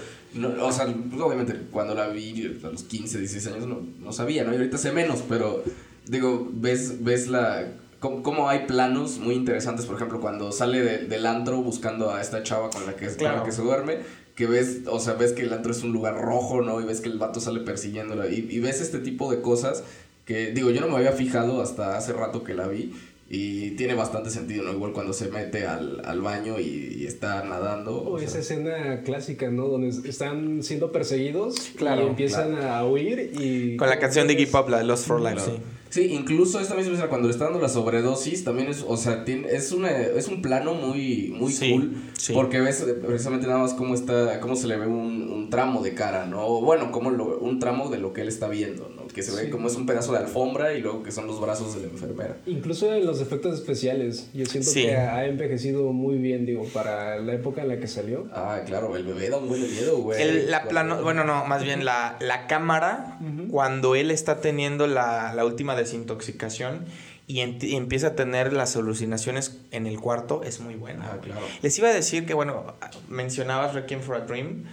[0.62, 4.44] o sea, pues, obviamente cuando la vi a los 15, 16 años no, no sabía,
[4.44, 4.54] ¿no?
[4.54, 5.64] Y ahorita sé menos, pero
[6.06, 7.68] digo, ves, ves la
[8.00, 12.70] cómo, hay planos muy interesantes, por ejemplo, cuando sale del antro buscando a esta chava
[12.70, 14.00] con la que, con la que se duerme,
[14.36, 16.82] que ves, o sea, ves que el antro es un lugar rojo, ¿no?
[16.82, 18.28] Y ves que el vato sale persiguiéndola.
[18.28, 19.84] Y, y ves este tipo de cosas
[20.26, 22.94] que, digo, yo no me había fijado hasta hace rato que la vi.
[23.30, 24.74] Y tiene bastante sentido, ¿no?
[24.74, 27.98] Igual cuando se mete al, al baño y, está nadando.
[27.98, 29.68] O, esa escena clásica, ¿no?
[29.68, 33.78] Donde están siendo perseguidos claro, y empiezan a huir y...
[33.78, 35.52] Con la canción de Iggy Pop, la de Lost for Life, sí.
[35.94, 39.26] Sí, incluso esta misma escena cuando le está dando la sobredosis también es, o sea,
[39.26, 41.94] tiene, es una es un plano muy muy cool
[42.34, 45.94] porque ves precisamente nada más cómo está cómo se le ve un, un tramo de
[45.94, 46.62] cara, ¿no?
[46.62, 49.06] bueno, como lo, un tramo de lo que él está viendo, ¿no?
[49.06, 51.76] Que se ve como es un pedazo de alfombra y luego que son los brazos
[51.76, 52.38] de la enfermera.
[52.48, 57.34] Incluso en los efectos especiales, yo siento que ha envejecido muy bien, digo, para la
[57.34, 58.26] época en la que salió.
[58.32, 60.48] Ah, claro, el bebé da un buen miedo, güey.
[60.48, 63.20] la plano, bueno, no, más bien la, la cámara
[63.52, 66.86] cuando él está teniendo la, la última desintoxicación
[67.26, 71.12] y, empieza a tener las alucinaciones en el cuarto, es muy buena.
[71.14, 71.42] Ah, claro.
[71.62, 72.74] Les iba a decir que, bueno,
[73.08, 74.66] mencionabas Requiem for a Dream.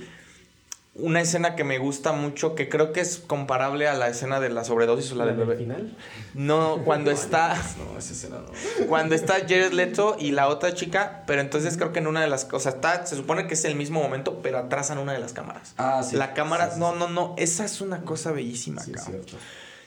[0.96, 4.50] Una escena que me gusta mucho, que creo que es comparable a la escena de
[4.50, 5.56] la sobredosis o la, del bebé.
[5.56, 5.96] final?
[6.34, 7.56] No, cuando está.
[7.78, 8.86] No, esa escena no.
[8.88, 12.26] Cuando está Jared Leto y la otra chica, pero entonces creo que en una de
[12.28, 12.74] las cosas.
[12.74, 15.74] Está, se supone que es el mismo momento, pero atrasan una de las cámaras.
[15.78, 16.16] Ah, sí.
[16.16, 16.72] La cámara.
[16.76, 17.36] no, no, no.
[17.38, 19.36] Esa es una cosa bellísima, sí, cierto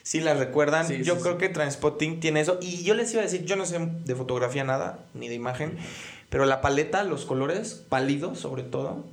[0.04, 0.86] si la recuerdan.
[1.02, 2.58] yo creo que Transpotting tiene eso.
[2.60, 5.78] Y yo les iba a decir, yo no sé de fotografía nada, ni de imagen,
[6.28, 9.04] pero la paleta, los colores, pálidos sobre todo,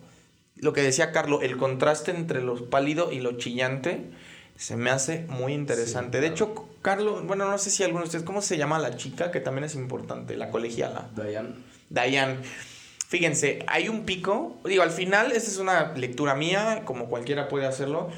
[0.58, 4.12] lo que decía Carlos, el contraste entre lo pálido y lo chillante
[4.58, 6.22] se me hace muy interesante.
[6.22, 9.32] De hecho, Carlos, bueno, no sé si alguno de ustedes, ¿cómo se llama la chica?
[9.32, 11.10] Que también es importante, la colegiala.
[11.16, 11.56] Diane.
[11.90, 12.38] Diane.
[13.08, 14.60] Fíjense, hay un pico.
[14.66, 18.12] Digo, al final, esta es una lectura mía, como cualquiera puede hacerlo.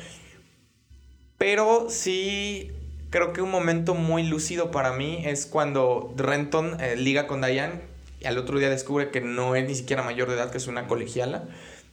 [1.44, 2.72] Pero sí
[3.10, 7.82] creo que un momento muy lúcido para mí es cuando Renton eh, liga con Diane
[8.22, 10.68] y al otro día descubre que no es ni siquiera mayor de edad, que es
[10.68, 11.44] una colegiala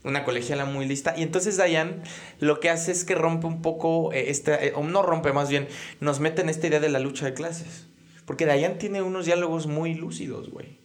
[0.04, 1.14] una colegiala muy lista.
[1.16, 1.96] Y entonces Diane
[2.38, 5.50] lo que hace es que rompe un poco, eh, este, eh, o no rompe más
[5.50, 5.66] bien,
[5.98, 7.88] nos mete en esta idea de la lucha de clases.
[8.26, 10.79] Porque Diane tiene unos diálogos muy lúcidos, güey.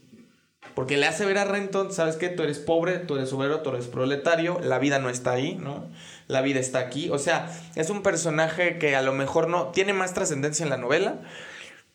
[0.75, 2.27] Porque le hace ver a Renton, ¿sabes qué?
[2.27, 5.85] Tú eres pobre, tú eres obrero, tú eres proletario, la vida no está ahí, ¿no?
[6.27, 7.09] La vida está aquí.
[7.09, 10.77] O sea, es un personaje que a lo mejor no tiene más trascendencia en la
[10.77, 11.21] novela,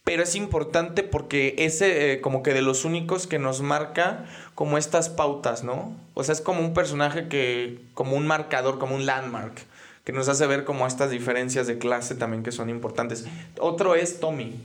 [0.02, 4.78] pero es importante porque es eh, como que de los únicos que nos marca como
[4.78, 5.94] estas pautas, ¿no?
[6.14, 9.66] O sea, es como un personaje que, como un marcador, como un landmark,
[10.04, 13.26] que nos hace ver como estas diferencias de clase también que son importantes.
[13.58, 14.56] Otro es Tommy,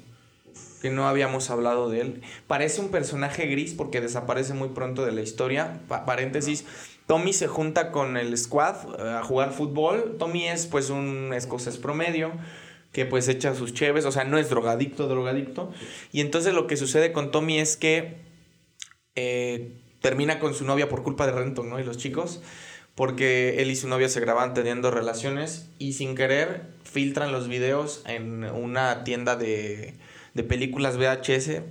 [0.86, 2.21] que no habíamos hablado de él.
[2.45, 5.82] Parece un personaje gris porque desaparece muy pronto de la historia.
[5.88, 6.63] paréntesis,
[7.08, 10.17] Tommy se junta con el squad eh, a jugar fútbol.
[10.19, 12.34] Tommy es pues un escocés promedio
[12.91, 15.74] que pues echa sus cheves, o sea, no es drogadicto, drogadicto.
[16.12, 18.17] Y entonces lo que sucede con Tommy es que
[19.15, 19.71] eh,
[20.02, 21.80] termina con su novia por culpa de Renton, ¿no?
[21.80, 22.43] Y los chicos,
[22.93, 28.04] porque él y su novia se graban teniendo relaciones y sin querer filtran los videos
[28.06, 29.95] en una tienda de,
[30.36, 31.62] de películas VHS,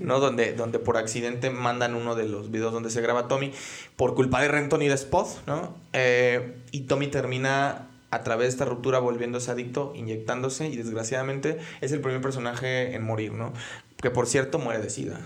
[0.00, 0.20] ¿no?
[0.20, 3.52] Donde, donde por accidente mandan uno de los videos donde se graba Tommy
[3.96, 5.76] por culpa de Renton y de Spot, ¿no?
[5.92, 11.90] Eh, y Tommy termina a través de esta ruptura volviéndose adicto, inyectándose y desgraciadamente es
[11.92, 13.52] el primer personaje en morir, ¿no?
[14.00, 15.20] Que por cierto muere de sida.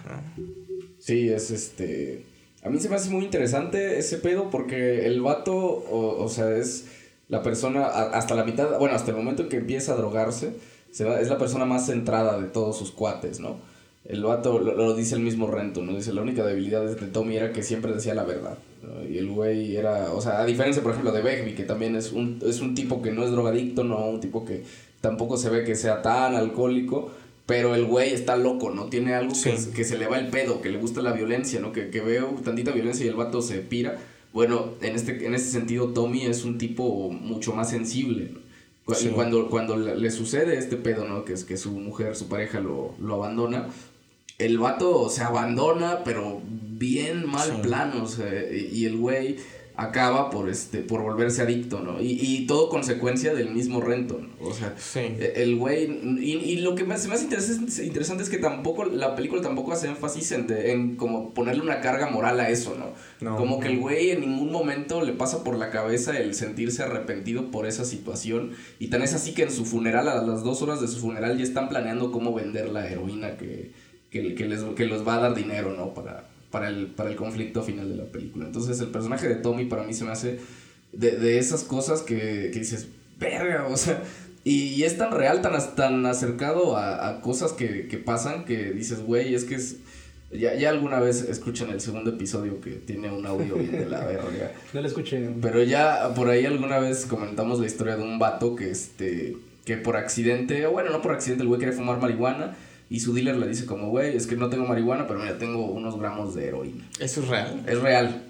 [0.99, 2.25] Sí, es este...
[2.65, 6.87] A mí se me hace muy interesante ese pedo porque el vato, o, sea, es
[7.29, 10.55] la persona hasta la mitad, bueno, hasta el momento en que empieza a drogarse,
[10.91, 13.57] se va, es la persona más centrada de todos sus cuates, ¿no?
[14.05, 15.95] El vato lo, dice el mismo Rento, ¿no?
[15.95, 18.57] Dice, la única debilidad de Tommy era que siempre decía la verdad.
[19.11, 22.13] Y el güey era, o sea, a diferencia, por ejemplo, de Begbie, que también es
[22.13, 24.63] un, es un tipo que no es drogadicto, no, un tipo que
[25.01, 27.11] tampoco se ve que sea tan alcohólico,
[27.45, 28.87] pero el güey está loco, ¿no?
[28.87, 31.73] Tiene algo que, que, se le va el pedo, que le gusta la violencia, ¿no?
[31.73, 33.99] Que, que veo tantita violencia y el vato se pira.
[34.33, 38.33] Bueno, en este, en este sentido, Tommy es un tipo mucho más sensible,
[39.01, 41.25] Y cuando, cuando le sucede este pedo, ¿no?
[41.25, 43.69] Que es que su mujer, su pareja lo, lo abandona,
[44.39, 49.37] el vato se abandona, pero bien mal plano, o sea, y el güey
[49.79, 52.01] acaba por este por volverse adicto, ¿no?
[52.01, 55.85] Y, y todo consecuencia del mismo Renton, o sea, e, el güey
[56.21, 59.87] y, y, lo que más, más interesante, interesante, es que tampoco la película tampoco hace
[59.87, 63.37] énfasis en, en como ponerle una carga moral a eso, ¿no?
[63.37, 67.53] como que el güey en ningún momento le pasa por la cabeza el sentirse arrepentido
[67.53, 70.81] por esa situación y tan es así que en su funeral a las dos horas
[70.81, 73.71] de su funeral ya están planeando cómo vender la heroína que
[74.11, 75.93] que, que, les, que los va a dar dinero, ¿no?
[75.95, 78.47] Para, para, el, para el conflicto final de la película.
[78.47, 80.39] Entonces el personaje de Tommy para mí se me hace
[80.93, 84.03] de, de esas cosas que, que, dices, verga, o sea,
[84.45, 89.01] y, es tan real, tan, tan acercado a, a cosas que, que, pasan que dices,
[89.01, 89.77] güey, es que es...
[90.31, 94.05] Ya, ya alguna vez escuchan el segundo episodio que tiene un audio bien de la
[94.05, 94.53] verga.
[94.75, 95.27] No lo escuché.
[95.41, 99.79] Pero ya por ahí alguna vez comentamos la historia de un vato que este que
[99.79, 102.55] por accidente, bueno, no por accidente, el güey quiere fumar marihuana
[102.91, 105.67] y su dealer le dice como, güey, es que no tengo marihuana, pero mira, tengo
[105.67, 106.85] unos gramos de heroína.
[106.99, 107.63] ¿Eso es real?
[107.67, 108.25] Es real.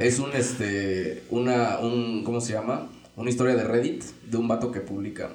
[0.00, 2.90] es un, este, una, un, ¿cómo se llama?
[3.16, 5.30] Una historia de Reddit de un vato que publica.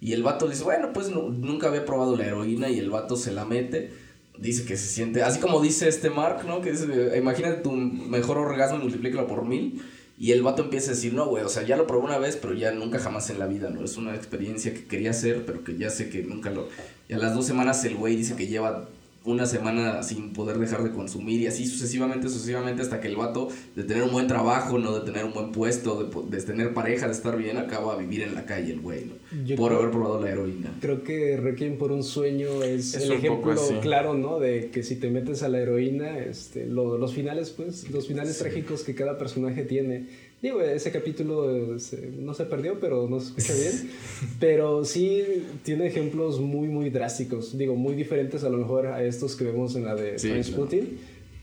[0.00, 3.32] Y el vato dice, bueno, pues nunca había probado la heroína y el vato se
[3.32, 3.90] la mete.
[4.38, 6.60] Dice que se siente, así como dice este Mark, ¿no?
[6.60, 9.82] Que dice, imagínate tu mejor orgasmo y multiplícalo por mil.
[10.18, 12.36] Y el vato empieza a decir, no, güey, o sea, ya lo probé una vez,
[12.36, 13.84] pero ya nunca jamás en la vida, ¿no?
[13.84, 16.68] Es una experiencia que quería hacer, pero que ya sé que nunca lo...
[17.08, 18.88] Y a las dos semanas el güey dice que lleva
[19.26, 23.48] una semana sin poder dejar de consumir y así sucesivamente, sucesivamente hasta que el vato
[23.74, 27.06] de tener un buen trabajo, no de tener un buen puesto, de, de tener pareja,
[27.06, 29.56] de estar bien, acaba a vivir en la calle el güey, ¿no?
[29.56, 30.72] por haber probado la heroína.
[30.80, 34.38] Creo que Requiem por un sueño es, el ejemplo claro, ¿no?
[34.38, 38.82] De que si te metes a la heroína, este, los finales, pues, los finales trágicos
[38.84, 40.06] que cada personaje tiene
[40.46, 41.76] Digo, ese capítulo
[42.20, 43.90] no se perdió, pero no se escucha bien.
[44.38, 47.58] pero sí tiene ejemplos muy, muy drásticos.
[47.58, 51.00] Digo, muy diferentes a lo mejor a estos que vemos en la de sí, Putin.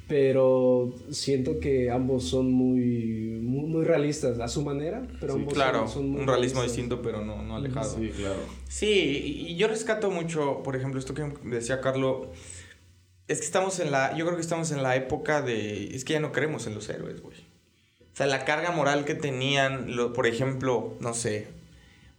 [0.08, 6.16] Pero siento que ambos son muy, muy, realistas a su manera, pero ambos claro, son,
[6.16, 7.97] un realismo distinto, pero no, no alejado.
[7.97, 8.39] Sí, claro.
[8.70, 12.28] Sí, y yo rescato mucho, por ejemplo, esto que decía Carlos,
[13.28, 16.14] es que estamos en la, yo creo que estamos en la época de, es que
[16.14, 17.43] ya no creemos en los héroes, güey.
[18.14, 21.47] O sea, la carga moral que tenían, lo, por ejemplo, no sé,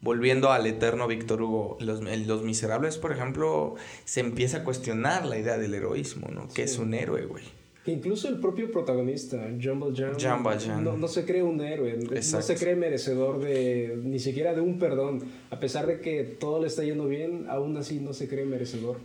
[0.00, 5.38] volviendo al eterno Víctor Hugo, los, los, Miserables, por ejemplo, se empieza a cuestionar la
[5.38, 6.48] idea del heroísmo, ¿no?
[6.48, 7.44] Que es un héroe, güey.
[7.84, 10.42] Que incluso el propio protagonista, Jumbo Jam,
[10.82, 14.78] no, no, se cree un héroe, no se cree merecedor de ni siquiera de un
[14.78, 15.22] perdón.
[15.50, 18.98] A pesar de que todo le está yendo bien, aún así no se cree merecedor.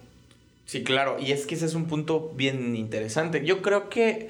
[0.65, 3.43] Sí, claro, y es que ese es un punto bien interesante.
[3.45, 4.29] Yo creo que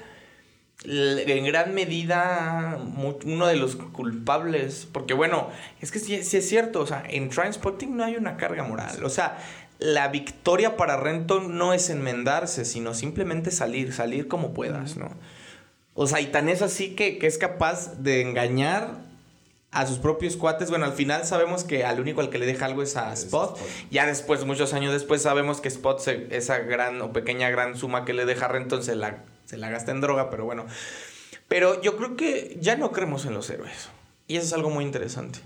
[0.84, 2.78] en gran medida
[3.24, 5.50] uno de los culpables, porque bueno,
[5.80, 9.04] es que sí, sí es cierto, o sea, en Transpotting no hay una carga moral,
[9.04, 9.38] o sea,
[9.80, 15.10] la victoria para Renton no es enmendarse, sino simplemente salir, salir como puedas, ¿no?
[15.94, 18.98] O sea, y tan es así que, es capaz de engañar
[19.70, 20.70] a sus propios cuates.
[20.70, 23.58] Bueno, al final sabemos que al único al que le deja algo es a Spot.
[23.90, 26.00] Ya después, muchos años después, sabemos que Spot,
[26.30, 29.68] esa gran o pequeña gran suma que le deja a Renton, se la, se la
[29.68, 30.64] gasta en droga, pero bueno.
[31.48, 33.88] Pero yo creo que ya no creemos en los héroes.
[34.28, 35.40] Y eso es algo muy interesante.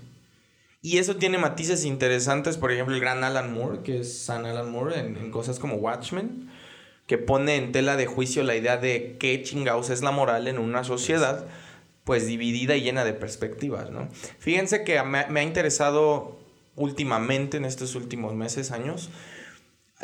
[0.83, 4.69] Y eso tiene matices interesantes, por ejemplo, el gran Alan Moore, que es San Alan
[4.69, 6.51] Moore en, cosas como Watchmen,
[7.07, 10.59] que pone en tela de juicio la idea de qué chingados es la moral en
[10.59, 11.47] una sociedad,
[12.03, 14.07] pues dividida y llena de perspectivas, ¿no?
[14.37, 16.37] Fíjense que me, me ha interesado
[16.75, 19.09] últimamente, en estos últimos meses, años,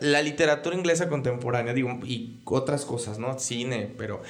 [0.02, 3.38] la literatura inglesa contemporánea, digo, y otras cosas, ¿no?
[3.40, 4.22] Cine, pero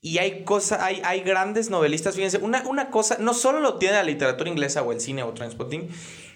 [0.00, 3.94] y hay cosas, hay, hay grandes novelistas, fíjense, una, una cosa, no solo lo tiene
[3.94, 5.88] la literatura inglesa o el cine o transporting,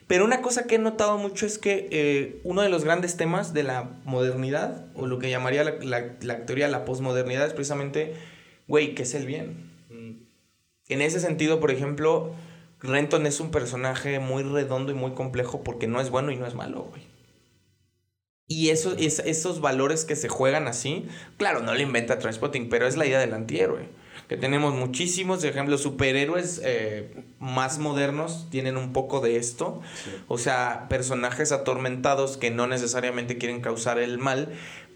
[0.07, 3.55] pero una cosa que he notado mucho es que eh, uno de los grandes temas
[3.55, 8.15] de la modernidad, o lo que llamaría la, la, teoría de la posmodernidad, es precisamente,
[8.67, 9.71] güey, ¿qué es el bien?
[9.89, 10.25] Mm.
[10.89, 12.33] En ese sentido, por ejemplo,
[12.81, 16.47] Renton es un personaje muy redondo y muy complejo porque no es bueno y no
[16.47, 17.10] es malo, güey.
[18.51, 22.97] Y eso, esos valores que se juegan así, claro, no lo inventa Transpotting, pero es
[22.97, 23.87] la idea del antihéroe.
[24.27, 29.81] Que tenemos muchísimos ejemplos, superhéroes eh, más modernos tienen un poco de esto.
[30.27, 34.49] O sea, personajes atormentados que no necesariamente quieren causar el mal,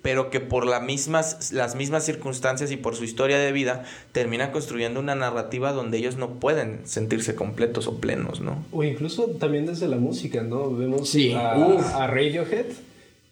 [0.02, 4.50] pero que por las mismas, las mismas circunstancias y por su historia de vida terminan
[4.50, 8.64] construyendo una narrativa donde ellos no pueden sentirse completos o plenos, ¿no?
[8.72, 10.74] O incluso también desde la música, ¿no?
[10.74, 12.66] Vemos a, a Radiohead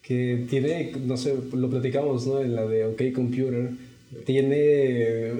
[0.03, 2.40] que tiene, no sé, lo platicamos, ¿no?
[2.40, 3.70] En la de OK Computer,
[4.24, 5.32] tiene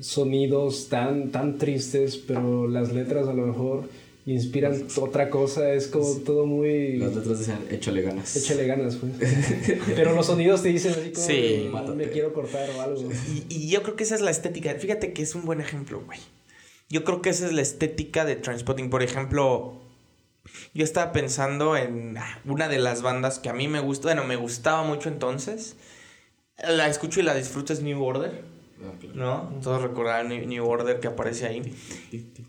[0.00, 3.84] sonidos tan, tan tristes, pero las letras a lo mejor
[4.26, 6.96] inspiran otra cosa, es como todo muy...
[6.96, 8.36] Las letras dicen, échale ganas.
[8.36, 9.12] Échale ganas, pues.
[9.96, 13.08] pero los sonidos te dicen así como, sí, me quiero cortar o algo.
[13.48, 16.02] Y, y yo creo que esa es la estética, fíjate que es un buen ejemplo,
[16.04, 16.18] güey.
[16.90, 18.88] Yo creo que esa es la estética de Transpotting.
[18.88, 19.78] Por ejemplo,
[20.74, 24.24] yo estaba pensando en ah, una de las bandas que a mí me gusta, bueno,
[24.24, 25.76] me gustaba mucho entonces.
[26.58, 28.44] La escucho y la disfruto es New Order.
[28.80, 29.60] Ah, ¿No?
[29.62, 31.74] Todos recordarán New Order que aparece ahí.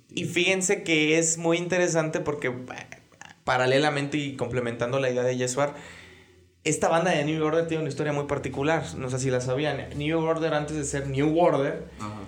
[0.09, 2.53] Y fíjense que es muy interesante porque
[3.43, 5.73] paralelamente y complementando la idea de Yesuar,
[6.63, 8.83] esta banda de New Order tiene una historia muy particular.
[8.95, 9.87] No sé si la sabían.
[9.95, 11.85] New Order, antes de ser New Order,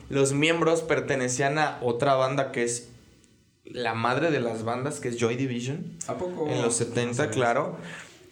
[0.09, 2.89] los miembros pertenecían a otra banda que es
[3.65, 5.97] la madre de las bandas, que es Joy Division.
[6.07, 6.47] ¿A poco?
[6.49, 7.77] En los 70, claro.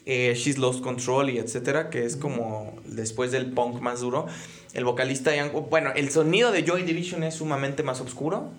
[0.05, 4.27] Eh, She's Lost Control y etcétera, que es como después del punk más duro.
[4.73, 5.31] El vocalista,
[5.69, 8.51] bueno, el sonido de Joy Division es sumamente más oscuro,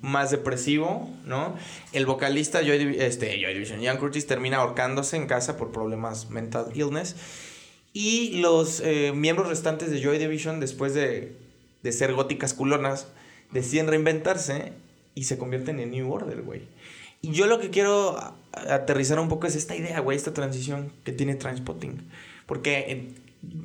[0.00, 1.54] más depresivo, ¿no?
[1.92, 6.72] El vocalista Joy, este, Joy Division, Ian Curtis, termina ahorcándose en casa por problemas mental
[6.74, 7.16] illness.
[7.92, 11.36] Y los eh, miembros restantes de Joy Division, después de,
[11.82, 13.06] de ser góticas culonas,
[13.52, 14.72] deciden reinventarse
[15.18, 16.62] y se convierten en New Order, güey.
[17.22, 18.16] Y yo lo que quiero
[18.52, 22.08] aterrizar un poco es esta idea, güey, esta transición que tiene Transpotting.
[22.46, 23.08] Porque eh,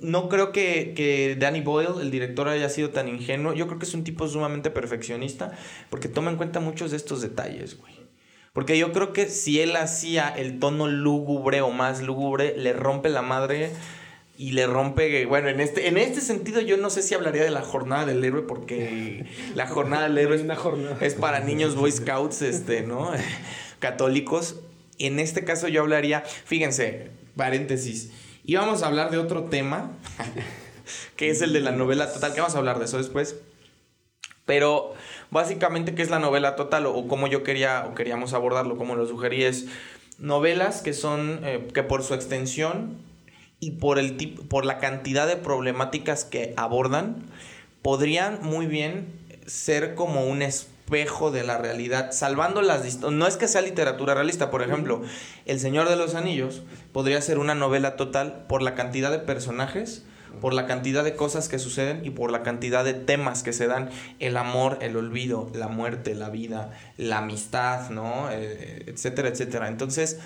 [0.01, 3.53] no creo que, que, Danny Boyle, el director, haya sido tan ingenuo.
[3.53, 5.55] Yo creo que es un tipo sumamente perfeccionista
[5.91, 7.93] porque toma en cuenta muchos de estos detalles, güey.
[8.51, 13.09] Porque yo creo que si él hacía el tono lúgubre o más lúgubre, le rompe
[13.09, 13.71] la madre
[14.35, 17.51] y le rompe, bueno, en este, en este sentido yo no sé si hablaría de
[17.51, 19.25] la jornada del héroe porque
[19.55, 20.43] la jornada del héroe
[21.01, 23.11] es, para niños Boy Scouts, este, ¿no?
[23.79, 24.59] Católicos.
[24.97, 28.11] En este caso yo hablaría, fíjense, paréntesis,
[28.43, 29.91] íbamos a hablar de otro tema,
[31.15, 33.35] que es el de la novela total, que vamos a hablar de eso después.
[34.45, 34.93] Pero
[35.31, 36.85] básicamente, ¿qué es la novela total?
[36.85, 39.67] O, cómo yo quería, o queríamos abordarlo, como lo sugerí, es
[40.17, 42.97] novelas que son, eh, que por su extensión
[43.63, 47.23] y por, el tipo, por la cantidad de problemáticas que abordan,
[47.81, 49.07] podrían muy bien
[49.45, 52.99] ser como un espejo de la realidad, salvando las...
[52.99, 55.01] No es que sea literatura realista, por ejemplo,
[55.45, 60.03] El Señor de los Anillos podría ser una novela total por la cantidad de personajes,
[60.41, 63.67] por la cantidad de cosas que suceden y por la cantidad de temas que se
[63.67, 68.29] dan, el amor, el olvido, la muerte, la vida, la amistad, ¿no?
[68.29, 69.69] Eh, etcétera, etcétera.
[69.69, 70.19] Entonces,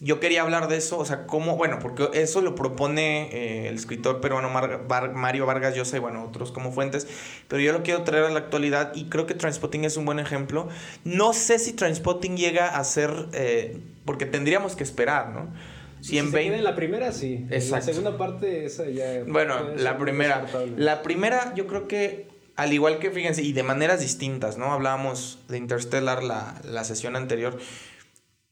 [0.00, 3.76] yo quería hablar de eso, o sea, cómo, bueno, porque eso lo propone eh, el
[3.76, 7.06] escritor peruano Mario Vargas Llosa y, bueno, otros como fuentes,
[7.46, 10.18] pero yo lo quiero traer a la actualidad y creo que Transpotting es un buen
[10.18, 10.68] ejemplo.
[11.04, 15.52] No sé si Transpotting llega a ser, eh, porque tendríamos que esperar, ¿no?
[16.00, 17.46] Si, en en la primera, sí.
[17.48, 17.76] Exacto.
[17.76, 19.24] La segunda parte, esa ya.
[19.26, 20.44] Bueno, la primera.
[20.76, 24.70] La primera, yo creo que, al igual que, fíjense, y de maneras distintas, ¿no?
[24.70, 27.58] Hablábamos de Interstellar la, la sesión anterior.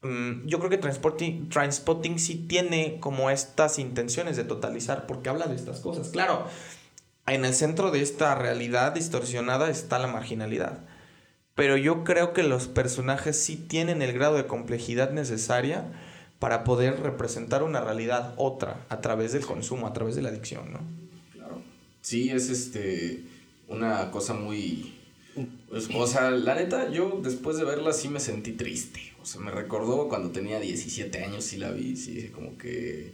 [0.03, 5.47] Mm, yo creo que Transporting, Transpotting sí tiene como estas intenciones de totalizar, porque habla
[5.47, 6.09] de estas cosas.
[6.09, 6.47] Claro,
[7.27, 10.81] en el centro de esta realidad distorsionada está la marginalidad.
[11.55, 15.93] Pero yo creo que los personajes sí tienen el grado de complejidad necesaria
[16.39, 20.73] para poder representar una realidad otra a través del consumo, a través de la adicción,
[20.73, 20.81] ¿no?
[21.33, 21.63] Claro.
[22.01, 23.25] Sí, es este
[23.69, 24.93] una cosa muy
[25.69, 29.12] pues, o sea, la neta, yo después de verla sí me sentí triste.
[29.23, 33.13] O sea, me recordó cuando tenía 17 años y la vi, sí, como que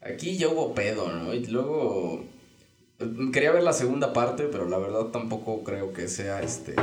[0.00, 1.34] aquí ya hubo pedo, ¿no?
[1.34, 2.24] Y luego
[3.32, 6.74] quería ver la segunda parte, pero la verdad tampoco creo que sea este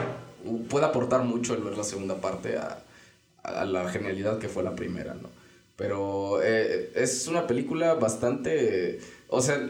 [0.69, 2.83] pueda aportar mucho el ver la segunda parte a,
[3.43, 5.29] a la genialidad que fue la primera, ¿no?
[5.75, 9.69] Pero eh, es una película bastante, o sea,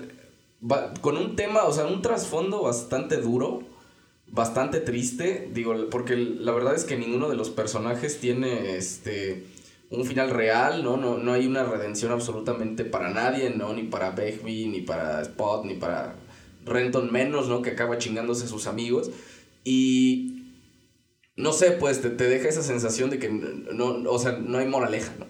[1.02, 3.64] con un tema, o sea, un trasfondo bastante duro,
[4.34, 9.46] bastante triste, digo, porque la verdad es que ninguno de los personajes tiene este
[9.92, 10.98] un final real, ¿no?
[10.98, 13.74] No, no hay una redención absolutamente para nadie, ¿no?
[13.74, 16.16] Ni para Begbie, ni para Spot, ni para
[16.66, 17.62] Renton menos, ¿no?
[17.62, 19.12] Que acaba chingándose sus amigos.
[19.64, 20.33] Y
[21.36, 25.14] no sé, pues te, deja esa sensación de que no, o sea, no hay moraleja,
[25.18, 25.26] ¿no?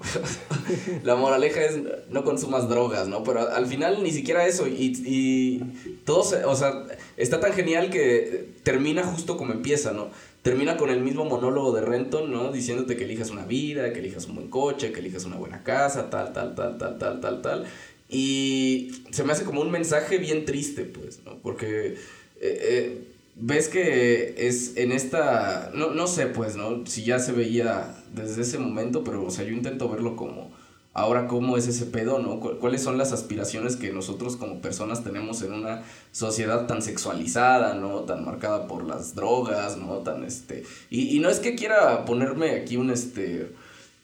[1.03, 1.79] la moraleja es
[2.09, 3.23] no consumas drogas, ¿no?
[3.23, 5.63] Pero al final ni siquiera eso y, y
[6.03, 6.83] todo, o sea,
[7.15, 10.09] está tan genial que termina justo como empieza, ¿no?
[10.41, 12.51] Termina con el mismo monólogo de Renton, ¿no?
[12.51, 16.09] Diciéndote que elijas una vida, que elijas un buen coche, que elijas una buena casa,
[16.09, 17.65] tal, tal, tal, tal, tal, tal, tal.
[18.09, 21.37] Y se me hace como un mensaje bien triste, pues, ¿no?
[21.39, 21.95] Porque...
[22.41, 26.85] Eh, eh, ves que es en esta, no, no sé pues, ¿no?
[26.85, 30.51] Si ya se veía desde ese momento, pero o sea, yo intento verlo como,
[30.93, 32.39] ahora cómo es ese pedo, ¿no?
[32.39, 38.01] ¿Cuáles son las aspiraciones que nosotros como personas tenemos en una sociedad tan sexualizada, ¿no?
[38.01, 39.97] Tan marcada por las drogas, ¿no?
[39.99, 40.63] Tan este...
[40.89, 43.51] Y, y no es que quiera ponerme aquí un, este,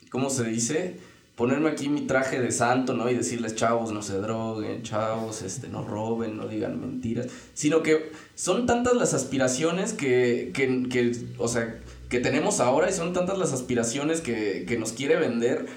[0.10, 1.09] ¿cómo se dice?
[1.40, 3.10] Ponerme aquí mi traje de santo, ¿no?
[3.10, 7.28] Y decirles, chavos, no se droguen, chavos, este, no roben, no digan mentiras.
[7.54, 11.80] Sino que son tantas las aspiraciones que, que, que o sea,
[12.10, 15.68] que tenemos ahora y son tantas las aspiraciones que, que nos quiere vender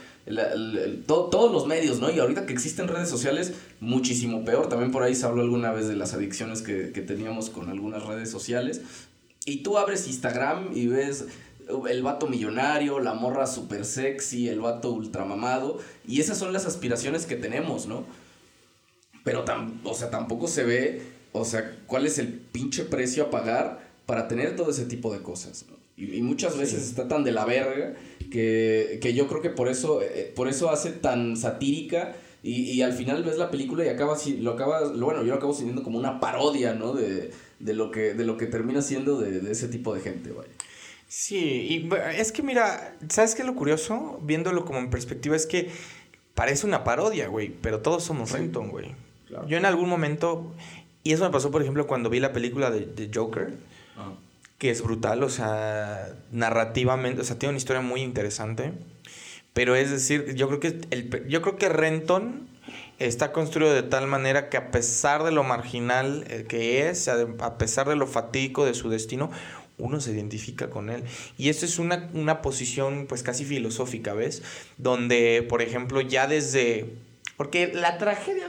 [1.06, 2.10] todos los medios, ¿no?
[2.10, 4.68] Y ahorita que existen redes sociales, muchísimo peor.
[4.68, 8.04] También por ahí se habló alguna vez de las adicciones que, que teníamos con algunas
[8.04, 8.80] redes sociales.
[9.44, 11.26] Y tú abres Instagram y ves
[11.88, 15.78] el vato millonario, la morra super sexy, el vato ultramamado.
[16.06, 18.04] Y esas son las aspiraciones que tenemos, ¿no?
[19.24, 19.44] Pero,
[19.84, 21.02] o sea, tampoco se ve,
[21.32, 25.22] o sea, cuál es el pinche precio a pagar para tener todo ese tipo de
[25.22, 25.82] cosas, ¿no?
[25.96, 27.94] y, muchas veces está tan de la verga
[28.30, 32.82] que, que yo creo que por eso, eh, por eso hace tan satírica y, y,
[32.82, 35.98] al final ves la película y acaba lo acabas, bueno, yo lo acabo sintiendo como
[35.98, 36.92] una parodia, ¿no?
[36.92, 40.32] De, de, lo, que, de lo que termina siendo de, de ese tipo de gente,
[40.32, 40.50] vaya.
[41.14, 44.18] Sí, y es que mira, ¿sabes qué es lo curioso?
[44.22, 45.70] Viéndolo como en perspectiva, es que
[46.34, 48.94] parece una parodia, güey, pero todos somos Renton, güey.
[49.46, 50.54] Yo en algún momento,
[51.04, 53.52] y eso me pasó, por ejemplo, cuando vi la película de, Joker,
[53.98, 54.14] ah.
[54.56, 58.72] que es brutal, o sea, narrativamente, o sea, tiene una historia muy interesante.
[59.52, 62.48] Pero es decir, yo creo que, el, yo creo que Renton
[62.98, 67.58] está construido de tal manera que a pesar de lo marginal eh, que es, a
[67.58, 69.30] pesar de lo fatídico de su destino,
[69.83, 71.03] uno se identifica con él.
[71.37, 74.43] Y esto es una, una posición pues casi filosófica, ¿ves?
[74.78, 76.95] Donde, por ejemplo, ya desde...
[77.37, 78.47] Porque la tragedia,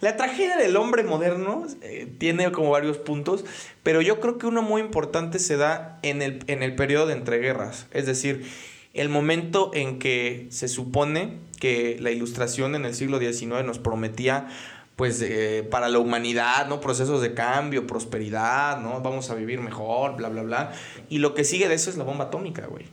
[0.00, 3.44] la, tragedia del hombre moderno eh, tiene como varios puntos,
[3.82, 7.14] pero yo creo que uno muy importante se da en el, en el periodo de
[7.14, 7.86] entreguerras.
[7.92, 8.44] Es decir,
[8.92, 14.48] el momento en que se supone que la ilustración en el siglo XIX nos prometía
[14.96, 16.80] pues eh, para la humanidad, ¿no?
[16.80, 19.00] Procesos de cambio, prosperidad, ¿no?
[19.00, 20.72] Vamos a vivir mejor, bla, bla, bla.
[21.08, 22.86] Y lo que sigue de eso es la bomba atómica, güey.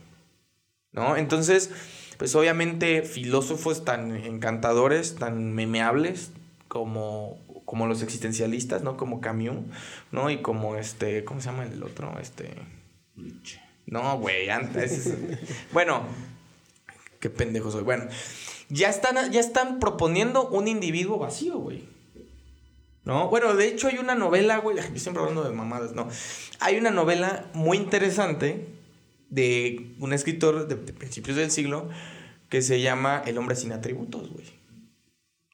[0.92, 1.16] ¿No?
[1.16, 1.70] Entonces,
[2.18, 6.32] pues obviamente filósofos tan encantadores, tan memeables
[6.68, 8.96] como, como los existencialistas, ¿no?
[8.96, 9.64] Como Camus,
[10.10, 10.30] ¿no?
[10.30, 12.18] Y como este, ¿cómo se llama el otro?
[12.20, 12.54] Este...
[13.86, 15.14] No, güey, antes.
[15.72, 16.02] bueno,
[17.18, 17.82] qué pendejo soy.
[17.82, 18.04] Bueno,
[18.70, 21.84] ya están, ya están proponiendo un individuo vacío, güey.
[23.04, 23.28] ¿No?
[23.28, 26.08] Bueno, de hecho hay una novela, güey, yo siempre hablando de mamadas, no.
[26.60, 28.68] Hay una novela muy interesante
[29.28, 31.88] de un escritor de, principios del siglo
[32.48, 34.46] que se llama El hombre sin atributos, güey.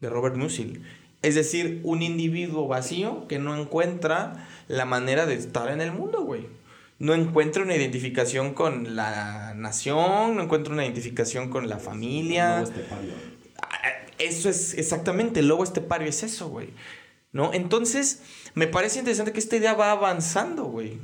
[0.01, 0.83] De Robert Musil.
[1.23, 6.23] Es decir, un individuo vacío que no encuentra la manera de estar en el mundo,
[6.23, 6.47] güey.
[6.99, 12.65] No encuentra una identificación con la nación, no encuentra una identificación con la familia.
[13.61, 13.89] Ah,
[14.19, 16.71] eso es exactamente, el lobo estepario es eso, güey.
[17.33, 17.53] ¿No?
[17.53, 18.23] Entonces,
[18.55, 20.99] me parece interesante que esta idea va avanzando, güey.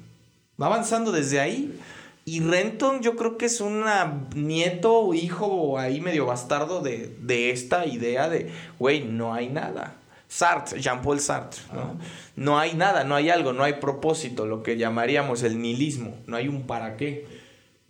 [0.60, 1.78] Va avanzando desde ahí.
[2.24, 3.84] Y Renton yo creo que es un
[4.34, 9.96] nieto o hijo ahí medio bastardo de, de esta idea de, güey, no hay nada.
[10.32, 11.98] Sartre, Jean-Paul Sartre, ¿no?
[12.36, 16.38] No hay nada, no hay algo, no hay propósito, lo que llamaríamos el nihilismo, no
[16.38, 17.26] hay un para qué.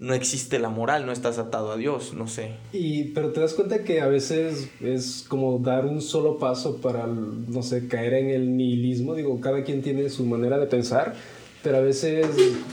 [0.00, 2.54] No existe la moral, no estás atado a Dios, no sé.
[2.72, 7.06] Y pero te das cuenta que a veces es como dar un solo paso para
[7.06, 11.14] no sé, caer en el nihilismo, digo, cada quien tiene su manera de pensar
[11.62, 12.26] pero a veces,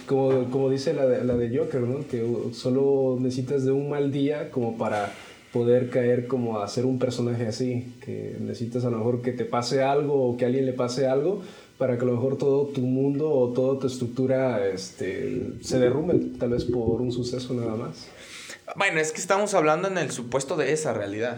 [0.08, 2.08] como, como dice la de, la de Joker, ¿no?
[2.08, 5.14] Que solo necesitas de un mal día como para
[5.54, 9.46] poder caer como a ser un personaje así, que necesitas a lo mejor que te
[9.46, 11.42] pase algo o que a alguien le pase algo
[11.78, 16.20] para que a lo mejor todo tu mundo o toda tu estructura este, se derrumbe,
[16.38, 18.08] tal vez por un suceso nada más.
[18.76, 21.38] Bueno, es que estamos hablando en el supuesto de esa realidad,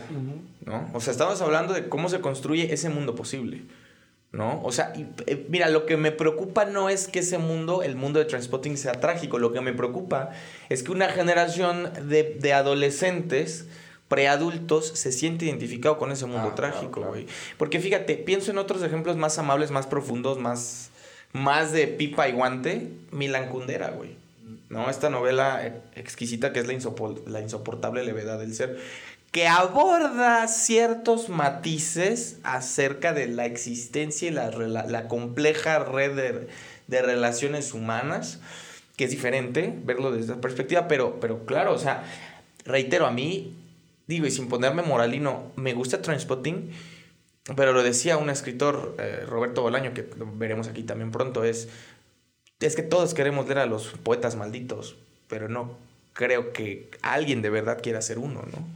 [0.65, 0.89] ¿no?
[0.93, 3.61] O sea, estamos hablando de cómo se construye ese mundo posible.
[4.31, 4.61] ¿no?
[4.63, 8.19] O sea, eh, mira, lo que me preocupa no es que ese mundo, el mundo
[8.19, 9.39] de Transpotting, sea trágico.
[9.39, 10.31] Lo que me preocupa
[10.69, 13.67] es que una generación de, adolescentes
[14.11, 17.27] preadultos se siente identificado con ese mundo ah, trágico, güey.
[17.57, 20.89] Porque fíjate, pienso en otros ejemplos más amables, más profundos, más,
[21.31, 22.91] más de pipa y guante.
[23.11, 24.17] Milan Kundera, güey.
[24.67, 24.89] ¿No?
[24.89, 26.73] Esta novela exquisita que es la,
[27.25, 28.79] la insoportable levedad del ser
[29.31, 36.47] que aborda ciertos matices acerca de la existencia y la, compleja red
[36.89, 38.41] de, relaciones humanas,
[38.97, 42.03] que es diferente verlo desde esa perspectiva, pero, pero claro, o sea,
[42.65, 43.55] reitero, a mí,
[44.07, 46.71] digo, y sin ponerme moralino, me gusta Transpotting,
[47.55, 51.69] pero lo decía un escritor, eh, Roberto Bolaño, que veremos aquí también pronto, es,
[52.59, 54.95] es que todos queremos leer a los poetas malditos,
[55.27, 55.77] pero no
[56.13, 58.67] creo que alguien de verdad quiera ser uno, ¿no?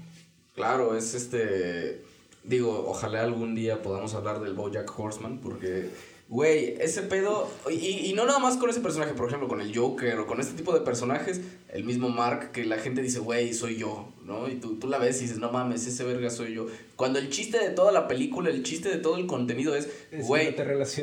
[0.55, 2.03] Claro, es este.
[2.43, 5.89] Digo, ojalá algún día podamos hablar del Bojack Horseman, porque
[6.27, 7.47] Güey, ese pedo.
[7.69, 10.39] Y, y, no nada más con ese personaje, por ejemplo, con el Joker o con
[10.39, 11.39] este tipo de personajes.
[11.71, 14.49] El mismo Mark, que la gente dice, güey, soy yo, ¿no?
[14.49, 16.65] Y tú, tú la ves y dices, no mames, ese verga soy yo.
[16.95, 19.87] Cuando el chiste de toda la película, el chiste de todo el contenido es,
[20.23, 20.55] güey.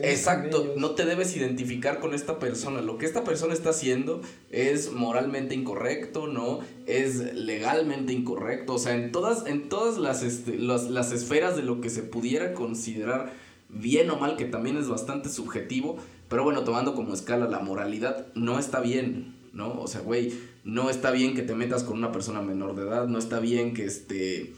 [0.02, 2.80] exacto, no te debes identificar con esta persona.
[2.80, 6.60] Lo que esta persona está haciendo es moralmente incorrecto, ¿no?
[6.86, 8.74] Es legalmente incorrecto.
[8.74, 12.02] O sea, en todas, en todas las, este, las, las esferas de lo que se
[12.02, 13.32] pudiera considerar
[13.72, 15.96] bien o mal, que también es bastante subjetivo,
[16.28, 19.80] pero bueno, tomando como escala la moralidad, no está bien, ¿no?
[19.80, 20.32] O sea, güey,
[20.64, 23.74] no está bien que te metas con una persona menor de edad, no está bien
[23.74, 24.52] que este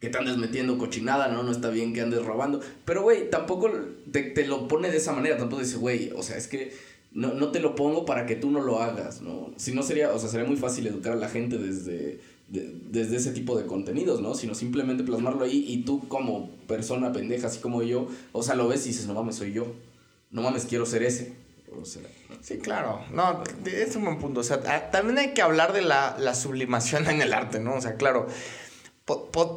[0.00, 1.44] que te andes metiendo cochinada, ¿no?
[1.44, 2.60] No está bien que andes robando.
[2.84, 3.70] Pero, güey, tampoco
[4.10, 5.36] te, te, lo pone de esa manera.
[5.36, 6.72] Tampoco dice, güey, o sea, es que
[7.12, 9.52] no, no te lo pongo para que tú no lo hagas, ¿no?
[9.58, 12.18] Si no sería, o sea, sería muy fácil educar a la gente desde
[12.52, 14.34] desde ese tipo de contenidos, ¿no?
[14.34, 18.68] Sino simplemente plasmarlo ahí y tú como persona pendeja, así como yo, o sea, lo
[18.68, 19.72] ves y dices, no mames, soy yo.
[20.30, 21.34] No mames, quiero ser ese.
[22.42, 23.00] sí, claro.
[23.12, 24.40] No, es un buen punto.
[24.40, 27.74] O sea, también hay que hablar de la, sublimación en el arte, ¿no?
[27.74, 28.26] O sea, claro.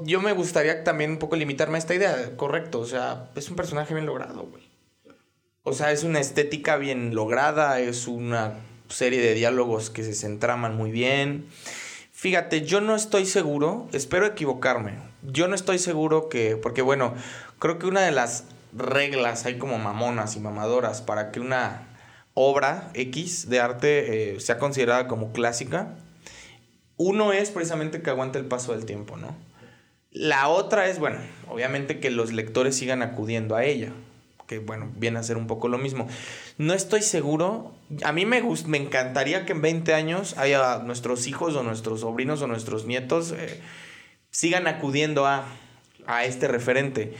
[0.06, 2.80] yo me gustaría también un poco limitarme a esta idea, correcto.
[2.80, 4.64] O sea, es un personaje bien logrado, güey.
[5.64, 10.78] O sea, es una estética bien lograda, es una serie de diálogos que se centraman
[10.78, 11.48] muy bien.
[12.26, 14.94] Fíjate, yo no estoy seguro, espero equivocarme.
[15.22, 17.14] Yo no estoy seguro que, porque bueno,
[17.60, 21.88] creo que una de las reglas hay como mamonas y mamadoras para que una
[22.34, 25.98] obra X de arte eh, sea considerada como clásica.
[26.98, 29.36] Uno es precisamente que aguante el paso del tiempo, ¿no?
[30.10, 33.92] La otra es, bueno, obviamente que los lectores sigan acudiendo a ella
[34.48, 36.08] que bueno, viene a ser un poco lo mismo.
[36.58, 37.74] No estoy seguro,
[38.04, 42.42] a mí me, me encantaría que en 20 años haya nuestros hijos o nuestros sobrinos
[42.42, 43.62] o nuestros nietos eh,
[44.32, 45.46] sigan acudiendo a,
[46.08, 47.14] a este referente.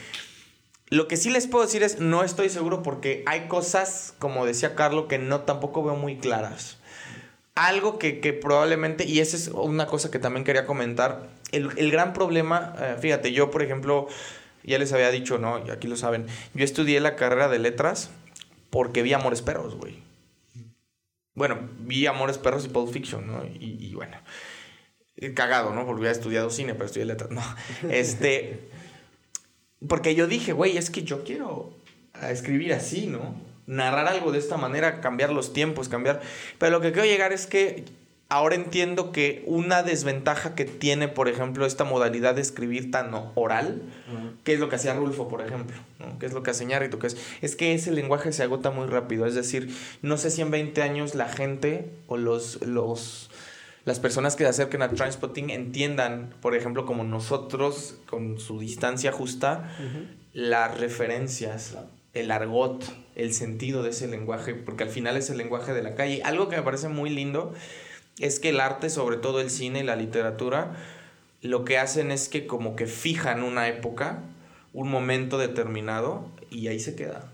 [0.90, 4.76] Lo que sí les puedo decir es, no estoy seguro porque hay cosas, como decía
[4.76, 6.78] Carlos, que no tampoco veo muy claras.
[7.56, 11.90] Algo que, que probablemente, y esa es una cosa que también quería comentar, el, el
[11.90, 14.08] gran problema, eh, fíjate, yo por ejemplo,
[14.72, 15.66] ya les había dicho, ¿no?
[15.66, 16.26] Y aquí lo saben.
[16.54, 18.10] Yo estudié la carrera de letras
[18.70, 20.04] porque vi Amores Perros, güey.
[21.34, 23.44] Bueno, vi Amores Perros y Pulp Fiction, ¿no?
[23.46, 24.18] Y, bueno,
[25.36, 25.86] cagado, ¿no?
[25.86, 27.42] Porque había estudiado cine, pero estudié letras, no.
[27.90, 28.70] Este,
[29.88, 31.74] porque yo dije, güey, es que yo quiero
[32.14, 33.36] a escribir así, ¿no?
[33.68, 36.22] Narrar algo de esta manera, cambiar los tiempos, cambiar...
[36.58, 37.86] Pero lo que quiero llegar es que
[38.30, 43.84] ahora entiendo que una desventaja que tiene, por ejemplo, esta modalidad de escribir tan oral,
[44.44, 46.18] que es lo que hacía Rulfo, por ejemplo, ¿no?
[46.18, 48.88] que es lo que hace Ñarrito, que es, es que ese lenguaje se agota muy
[48.88, 49.26] rápido.
[49.26, 53.30] Es decir, no sé si en 20 años la gente o los, los,
[53.86, 59.12] las personas que se acerquen a Transpotting entiendan, por ejemplo, como nosotros, con su distancia
[59.12, 59.70] justa,
[60.34, 61.78] las referencias,
[62.16, 62.84] el argot,
[63.16, 66.24] el sentido de ese lenguaje, porque al final es el lenguaje de la calle.
[66.24, 67.54] Algo que me parece muy lindo
[68.20, 70.76] es que el arte, sobre todo el cine y la literatura,
[71.42, 74.20] lo que hacen es que como que fijan una época,
[74.74, 77.32] un momento determinado y ahí se queda.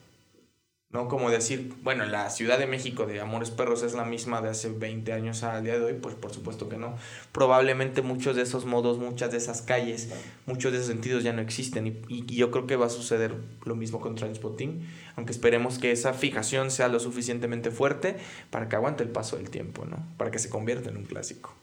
[0.94, 1.08] ¿No?
[1.08, 4.70] Como decir, bueno, la Ciudad de México de Amores Perros es la misma de hace
[4.70, 6.98] 20 años al día de hoy, pues por supuesto que no.
[7.32, 10.10] Probablemente muchos de esos modos, muchas de esas calles,
[10.46, 13.36] muchos de esos sentidos ya no existen y, y yo creo que va a suceder
[13.64, 14.86] lo mismo con Transpotting,
[15.16, 18.18] aunque esperemos que esa fijación sea lo suficientemente fuerte
[18.50, 20.06] para que aguante el paso del tiempo, ¿no?
[20.18, 21.56] Para que se convierta en un clásico.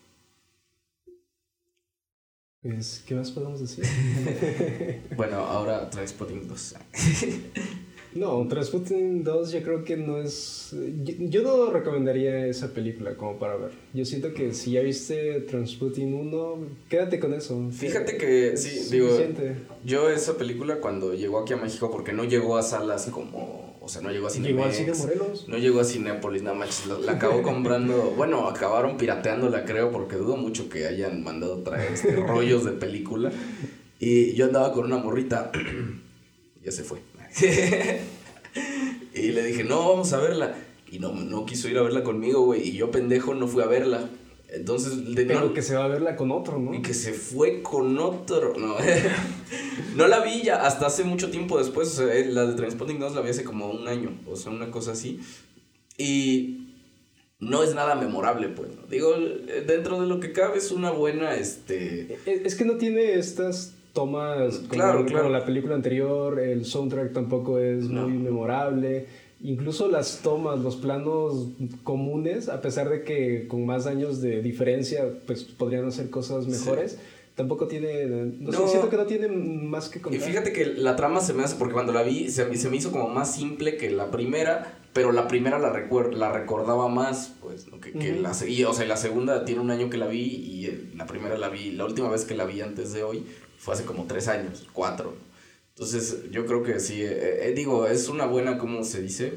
[2.62, 3.84] Pues, ¿qué más podemos decir?
[5.16, 6.74] bueno, ahora Transpotting 2.
[8.14, 10.74] No, Transputin 2 yo creo que no es...
[11.04, 13.70] Yo, no recomendaría esa película como para ver.
[13.92, 17.68] Yo siento que si ya viste Transputin 1, quédate con eso.
[17.70, 19.08] Fíjate que, sí, digo,
[19.84, 23.76] yo esa película cuando llegó aquí a México, porque no llegó a salas como...
[23.80, 24.78] O sea, no llegó a Cinemex.
[24.78, 25.48] Llegó Cine Morelos.
[25.48, 26.86] No llegó a Cinépolis, nada más.
[26.86, 28.12] La, acabó comprando...
[28.16, 33.30] bueno, acabaron pirateándola, creo, porque dudo mucho que hayan mandado traer este, rollos de película.
[33.98, 35.50] Y yo andaba con una morrita.
[36.62, 36.98] ya se fue.
[39.14, 40.54] y le dije, no, vamos a verla.
[40.90, 42.68] Y no, no quiso ir a verla conmigo, güey.
[42.68, 44.08] Y yo, pendejo, no fui a verla.
[44.48, 46.74] Entonces, de, Pero que se va a verla con otro, ¿no?
[46.74, 48.54] Y que se fue con otro.
[48.58, 48.76] No,
[49.96, 51.98] no la vi ya hasta hace mucho tiempo después.
[51.98, 54.18] Eh, la de Transpotting 2 la vi hace como un año.
[54.26, 55.20] O sea, una cosa así.
[55.98, 56.68] Y
[57.40, 58.70] no es nada memorable, pues.
[58.88, 59.14] Digo,
[59.66, 62.18] dentro de lo que cabe es una buena, este...
[62.24, 65.28] Es que no tiene estas tomas como, claro, claro.
[65.28, 69.06] la película anterior, el soundtrack tampoco es muy memorable.
[69.40, 71.48] Incluso las tomas, los planos
[71.84, 76.98] comunes, a pesar de que con más años de diferencia, pues podrían hacer cosas mejores.
[77.36, 78.04] Tampoco tiene.
[78.40, 80.20] No, Sé, siento que no tiene más que contar.
[80.20, 82.76] Y fíjate que la trama se me hace, porque cuando la vi, se, se me
[82.76, 87.66] hizo como más simple que la primera, pero la primera la, la recordaba más, pues,
[87.80, 90.96] que, que la, y, o sea, la segunda tiene un año que la vi y
[90.96, 93.24] la primera la vi, la última vez que la vi antes de hoy
[93.58, 95.14] fue hace como tres años, cuatro.
[95.74, 99.34] Entonces, yo creo que sí, eh, eh, digo, es una buena, ¿cómo se dice?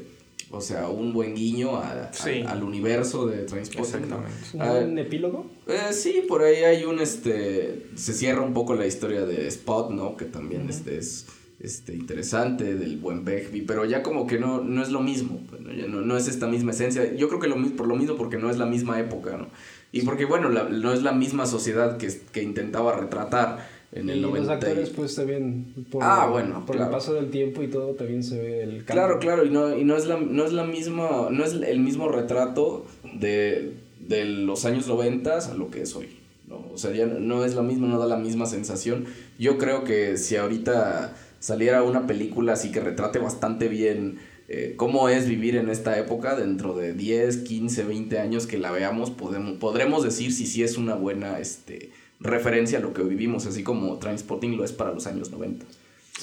[0.50, 2.10] O sea, un buen guiño a,
[2.46, 3.80] al universo de Transporting.
[3.80, 4.34] Exactamente.
[4.58, 5.46] Ah, ¿Un epílogo?
[5.66, 9.90] Eh, sí, por ahí hay un, este, se cierra un poco la historia de Spot,
[9.92, 10.16] ¿no?
[10.16, 11.26] Que también este, es
[11.58, 15.62] este, interesante, del buen Begbie, pero ya como que no, no es lo mismo, pues,
[15.62, 15.72] ¿no?
[15.72, 17.14] Ya no, no, es esta misma esencia.
[17.14, 19.46] Yo creo que lo, por lo mismo porque no es la misma época, ¿no?
[19.90, 24.20] Y porque, bueno, no es la misma sociedad que, que intentaba retratar en el y
[24.20, 28.22] los actores pues también por, ah, bueno, por el paso del tiempo y todo también
[28.22, 28.86] se ve el cambio.
[28.86, 31.80] Claro, claro, y no, y no es la, no es la misma, no es el
[31.80, 36.08] mismo retrato de, de los años 90 a lo que es hoy.
[36.48, 36.64] ¿no?
[36.72, 39.04] O sea, ya no es lo mismo, no da la misma sensación.
[39.38, 45.08] Yo creo que si ahorita saliera una película así que retrate bastante bien eh, cómo
[45.08, 49.58] es vivir en esta época, dentro de 10, 15, 20 años que la veamos, podemos,
[49.58, 51.90] podremos decir si sí es una buena este,
[52.22, 55.64] referencia a lo que vivimos, así como Transporting lo es para los años 90.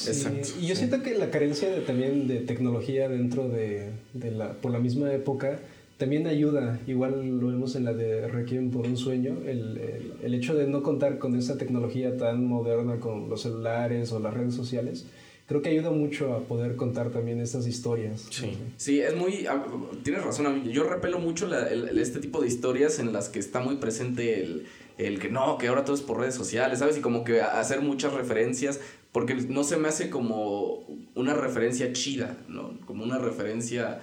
[0.08, 0.50] Exacto.
[0.62, 4.72] Y yo siento que la carencia de, también de tecnología dentro de, de, la, por
[4.72, 5.60] la misma época
[5.98, 10.34] también ayuda, igual lo vemos en la de Requiem por un sueño, el, el, el,
[10.34, 14.54] hecho de no contar con esa tecnología tan moderna con los celulares o las redes
[14.54, 15.06] sociales,
[15.50, 18.28] creo que ayuda mucho a poder contar también estas historias.
[18.30, 19.66] Sí, sí es muy, ah,
[20.04, 23.76] tienes razón, yo repelo mucho la, este tipo de historias en las que está muy
[23.76, 24.68] presente el
[25.00, 26.98] el que no, que ahora todo es por redes sociales, ¿sabes?
[26.98, 28.80] Y como que hacer muchas referencias,
[29.14, 30.86] porque no se me hace como
[31.16, 32.78] una referencia chida, ¿no?
[32.86, 34.02] Como una referencia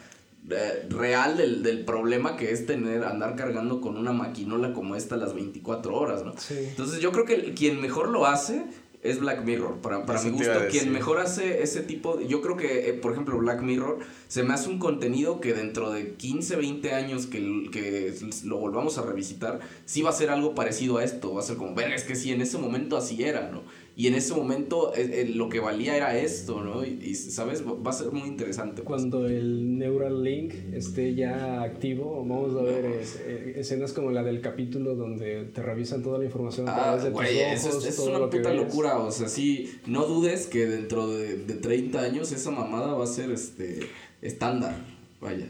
[0.51, 5.16] eh, real del, del, problema que es tener, andar cargando con una maquinola como esta
[5.16, 6.32] las 24 horas, ¿no?
[6.38, 6.55] Sí.
[6.59, 8.64] Entonces yo creo que quien mejor lo hace
[9.11, 9.80] es Black Mirror.
[9.80, 12.20] Para, para mi gusto, quien mejor hace ese tipo.
[12.20, 13.98] Yo creo que, eh, por ejemplo, Black Mirror
[14.28, 18.98] se me hace un contenido que dentro de 15, 20 años que, que lo volvamos
[18.98, 21.34] a revisitar, sí va a ser algo parecido a esto.
[21.34, 23.62] Va a ser como, ver, es que sí, en ese momento así era, ¿no?
[23.98, 26.84] y en ese momento eh, eh, lo que valía era esto, ¿no?
[26.84, 27.64] Y, ¿sabes?
[27.66, 28.82] Va a ser muy interesante.
[28.82, 29.00] Pues.
[29.00, 34.42] Cuando el Neural Link esté ya activo, vamos a ver eh, escenas como la del
[34.42, 38.28] capítulo donde te revisan toda la información a ah, través de güey, ojos, es, una
[38.28, 42.94] puta locura, o sea, sí, no dudes que dentro de, de 30 años esa mamada
[42.94, 43.88] va a ser este
[44.22, 44.76] estándar,
[45.20, 45.47] vaya.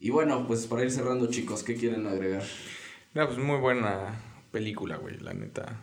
[0.00, 2.42] Y bueno, pues para ir cerrando, chicos, ¿qué quieren agregar?
[3.14, 4.20] No, pues muy buena
[4.50, 5.80] película, güey, la neta.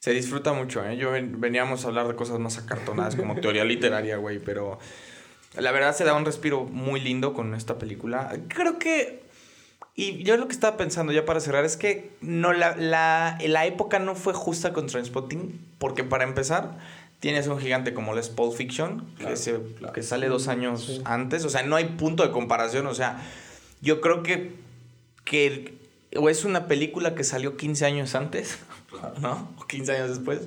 [0.00, 0.98] Se disfruta mucho, ¿eh?
[0.98, 4.78] Yo veníamos a hablar de cosas más acartonadas como teoría literaria, güey, pero
[5.56, 8.36] la verdad se da un respiro muy lindo con esta película.
[8.48, 9.23] Creo que...
[9.96, 13.66] Y yo lo que estaba pensando ya para cerrar es que no, la, la, la
[13.66, 16.78] época no fue justa con Transpotting, porque para empezar
[17.20, 19.58] tienes un gigante como es Pulp Fiction, que, se,
[19.94, 23.22] que sale dos años antes, o sea, no hay punto de comparación, o sea,
[23.80, 24.52] yo creo que,
[25.24, 25.74] que
[26.16, 28.58] o es una película que salió 15 años antes,
[29.20, 29.48] ¿no?
[29.58, 30.40] O 15 años después,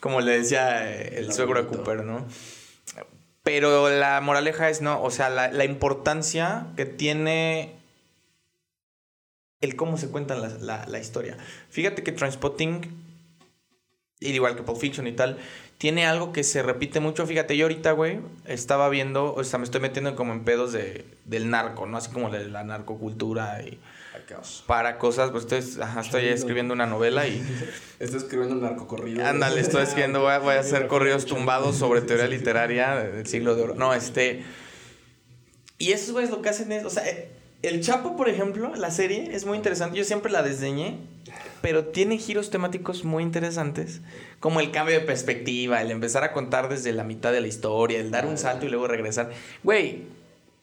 [0.00, 2.24] como le decía el suegro de Cooper, ¿no?
[3.42, 7.74] Pero la moraleja es, no, o sea, la, importancia que tiene
[9.62, 11.38] el cómo se cuenta la, la, historia.
[11.70, 12.82] Fíjate que Transpotting,
[14.20, 15.38] igual que Pulp Fiction y tal,
[15.78, 17.26] tiene algo que se repite mucho.
[17.26, 21.06] Fíjate, yo ahorita, güey, estaba viendo, o sea, me estoy metiendo como en pedos de,
[21.24, 21.96] del narco, ¿no?
[21.96, 23.80] Así como de la narcocultura y
[24.66, 27.42] para cosas, pues estoy, estoy escribiendo una novela y...
[27.98, 29.24] Estoy escribiendo un narcocorrido.
[29.24, 33.74] Ándale, estoy escribiendo, voy a, hacer corridos tumbados sobre teoría literaria del siglo de oro.
[33.74, 34.44] No, este...
[35.78, 37.04] Y esos güeyes lo que hacen es, o sea,
[37.62, 39.96] el Chapo, por ejemplo, la serie es muy interesante.
[39.96, 40.98] Yo siempre la desdeñé,
[41.60, 44.00] pero tiene giros temáticos muy interesantes,
[44.40, 48.00] como el cambio de perspectiva, el empezar a contar desde la mitad de la historia,
[48.00, 49.30] el dar un salto y luego regresar.
[49.62, 50.02] Güey,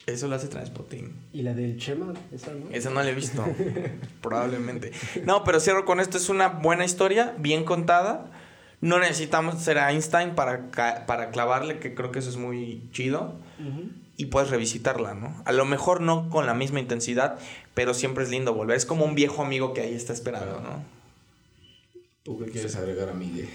[0.06, 1.14] eso lo hace Transpotting.
[1.34, 2.14] ¿Y la del Chema?
[2.34, 2.70] Esa no.
[2.72, 3.46] Esa no la he visto.
[4.22, 4.92] Probablemente.
[5.24, 6.18] No, pero cierro con esto.
[6.18, 8.26] Es una buena historia, bien contada.
[8.82, 10.72] No necesitamos ser Einstein para,
[11.06, 13.36] para clavarle, que creo que eso es muy chido.
[14.20, 15.42] Y puedes revisitarla, ¿no?
[15.46, 17.40] A lo mejor no con la misma intensidad,
[17.74, 18.76] pero siempre es lindo volver.
[18.76, 20.84] Es como un viejo amigo que ahí está esperando, ¿no?
[22.24, 23.48] ¿Tú qué quieres agregar, Miguel?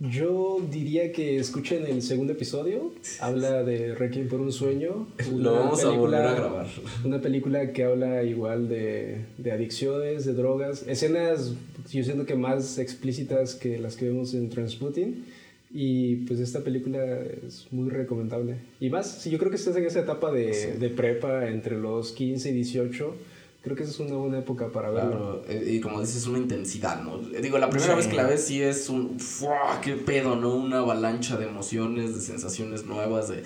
[0.00, 2.94] Yo diría que escuchen el segundo episodio.
[3.20, 5.06] Habla de Requiem por un sueño.
[5.34, 6.66] Lo vamos a volver a grabar.
[7.04, 10.82] Una película que habla igual de, de adicciones, de drogas.
[10.86, 11.52] Escenas,
[11.90, 15.26] yo siento que más explícitas que las que vemos en Transputin.
[15.78, 16.98] Y pues esta película
[17.46, 18.56] es muy recomendable.
[18.80, 22.12] Y más, sí, yo creo que estás en esa etapa de, de prepa entre los
[22.12, 23.14] 15 y 18
[23.66, 25.42] Creo que esa es una buena época para verlo.
[25.48, 27.18] Eh, y como dices, una intensidad, ¿no?
[27.18, 29.18] Digo, la primera vez que la ves sí es un...
[29.82, 30.54] ¡Qué pedo, ¿no?
[30.54, 33.42] Una avalancha de emociones, de sensaciones nuevas, de,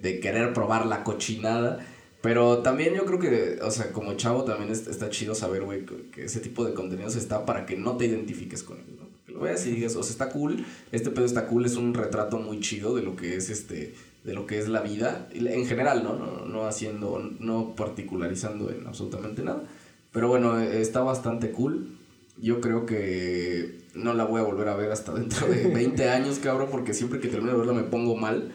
[0.00, 1.84] de querer probar la cochinada.
[2.20, 6.22] Pero también yo creo que, o sea, como chavo también está chido saber, güey, que
[6.22, 9.03] ese tipo de contenidos está para que no te identifiques con él, ¿no?
[9.26, 11.94] Que lo veas y digas, o sea, está cool, este pedo está cool, es un
[11.94, 13.94] retrato muy chido de lo que es este
[14.24, 16.14] de lo que es la vida, en general, ¿no?
[16.16, 19.64] No, no haciendo, no particularizando en absolutamente nada.
[20.12, 21.98] Pero bueno, está bastante cool.
[22.40, 26.38] Yo creo que no la voy a volver a ver hasta dentro de 20 años,
[26.38, 28.50] cabrón, porque siempre que termino de verla me pongo mal.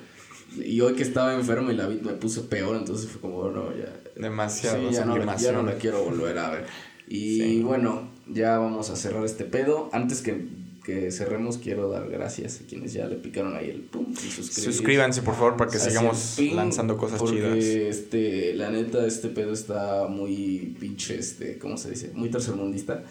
[0.58, 3.70] Y hoy que estaba enfermo y la vi me puse peor, entonces fue como, no,
[3.78, 3.94] ya.
[4.16, 4.90] Demasiado.
[4.90, 6.66] ya, no, ya, no, la quiero volver a ver.
[7.08, 9.90] Y bueno, ya vamos a cerrar este pedo.
[9.94, 10.48] Antes que
[10.90, 15.22] que cerremos, quiero dar gracias a quienes ya le picaron ahí el pum y Suscríbanse,
[15.22, 17.58] por favor, para que sigamos lanzando cosas chidas.
[17.58, 22.12] Este, la neta, este pedo está muy pinche, este, ¿cómo se dice?
[22.16, 23.04] Muy tercermundista.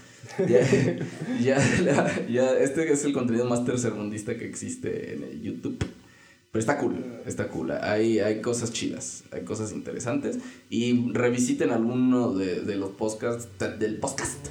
[0.48, 0.60] Ya,
[2.28, 5.78] ya, este es el contenido más tercermundista que existe en el YouTube.
[6.50, 7.70] Pero está cool, está cool.
[7.70, 10.38] Hay, hay cosas chidas, hay cosas interesantes.
[10.68, 13.48] Y revisiten alguno de, de los podcasts,
[13.78, 14.48] del podcast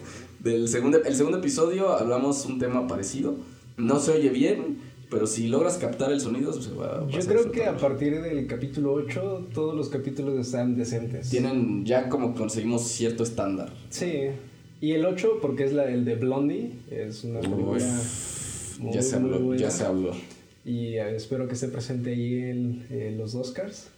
[0.48, 3.36] del segundo, el segundo episodio hablamos un tema parecido.
[3.76, 4.78] No se oye bien,
[5.10, 8.48] pero si logras captar el sonido, se va a Yo creo que a partir del
[8.48, 11.30] capítulo 8, todos los capítulos están decentes.
[11.30, 13.72] Tienen ya como conseguimos cierto estándar.
[13.90, 14.30] Sí.
[14.80, 17.80] Y el 8, porque es la, el de Blondie, es una película.
[18.92, 20.12] ya se habló, ya se habló.
[20.64, 23.90] Y eh, espero que esté presente ahí en los Oscars.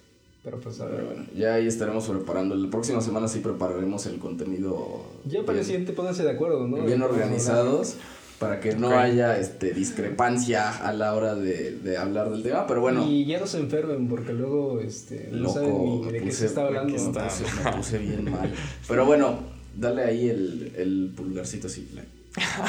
[0.44, 1.04] Pero pues a ver.
[1.04, 2.56] bueno, ya ahí estaremos preparando.
[2.56, 5.04] La próxima semana sí prepararemos el contenido.
[5.26, 6.84] Ya para el siguiente pónganse de acuerdo, ¿no?
[6.86, 7.96] Bien organizados
[8.40, 12.80] para que no haya este discrepancia a la hora de, de, hablar del tema, pero
[12.80, 13.06] bueno.
[13.06, 16.66] Y ya no se enfermen porque luego este no saben ni de qué se está
[16.66, 16.94] hablando.
[16.94, 18.52] Me puse, bien mal.
[18.88, 19.40] Pero bueno,
[19.78, 21.90] dale ahí el, el pulgarcito así.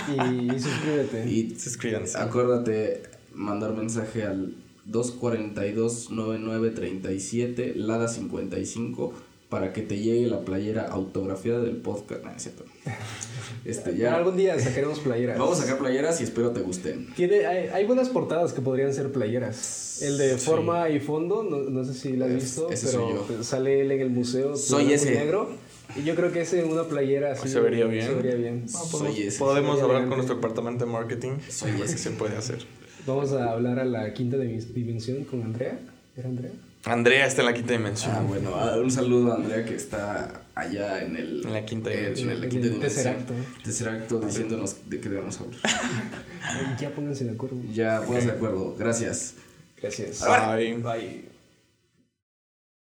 [0.09, 1.31] Y, y suscríbete.
[1.31, 2.19] Y suscríbanse.
[2.19, 3.03] Acuérdate
[3.33, 4.55] mandar mensaje al
[4.91, 9.13] 242-9937, Lada 55,
[9.49, 12.23] para que te llegue la playera autografiada del podcast.
[12.25, 12.65] No, es cierto.
[13.65, 14.15] Este, ya.
[14.17, 15.39] Algún día sacaremos playeras.
[15.39, 17.13] Vamos a sacar playeras y espero te gusten.
[17.17, 20.03] Tiene, hay, hay buenas portadas que podrían ser playeras.
[20.03, 23.25] El de forma y fondo, no, no sé si la has Es- visto, ese pero
[23.27, 23.45] soy yo.
[23.45, 24.57] sale él en el museo.
[24.57, 25.15] Soy ese.
[25.15, 25.51] negro.
[25.97, 27.49] Y yo creo que ese en una playera así.
[27.49, 28.07] Se vería bien.
[28.07, 28.69] Se vería bien.
[28.69, 29.39] Soy ese.
[29.41, 31.33] Podemos hablar con nuestro departamento de marketing.
[31.49, 31.99] Soy ¿Qué ese.
[31.99, 32.59] se puede hacer?
[33.07, 35.79] Vamos a hablar a la quinta dimensión con Andrea.
[36.17, 36.51] ¿Era Andrea?
[36.85, 38.13] Andrea está en la quinta dimensión.
[38.15, 41.43] Ah, bueno, ah, un saludo a Andrea que está allá en el.
[41.45, 42.31] En la quinta en- dimensión.
[42.31, 43.05] En la En quinta el dimensión.
[43.15, 43.35] Tesseracto.
[43.65, 45.61] Tesseracto diciéndonos de qué debemos hablar.
[46.81, 47.57] Ya pónganse de acuerdo.
[47.73, 48.75] Ya, pues de acuerdo.
[48.79, 49.35] Gracias.
[49.81, 50.21] Gracias.
[50.27, 50.75] Bye.
[50.77, 51.30] Bye.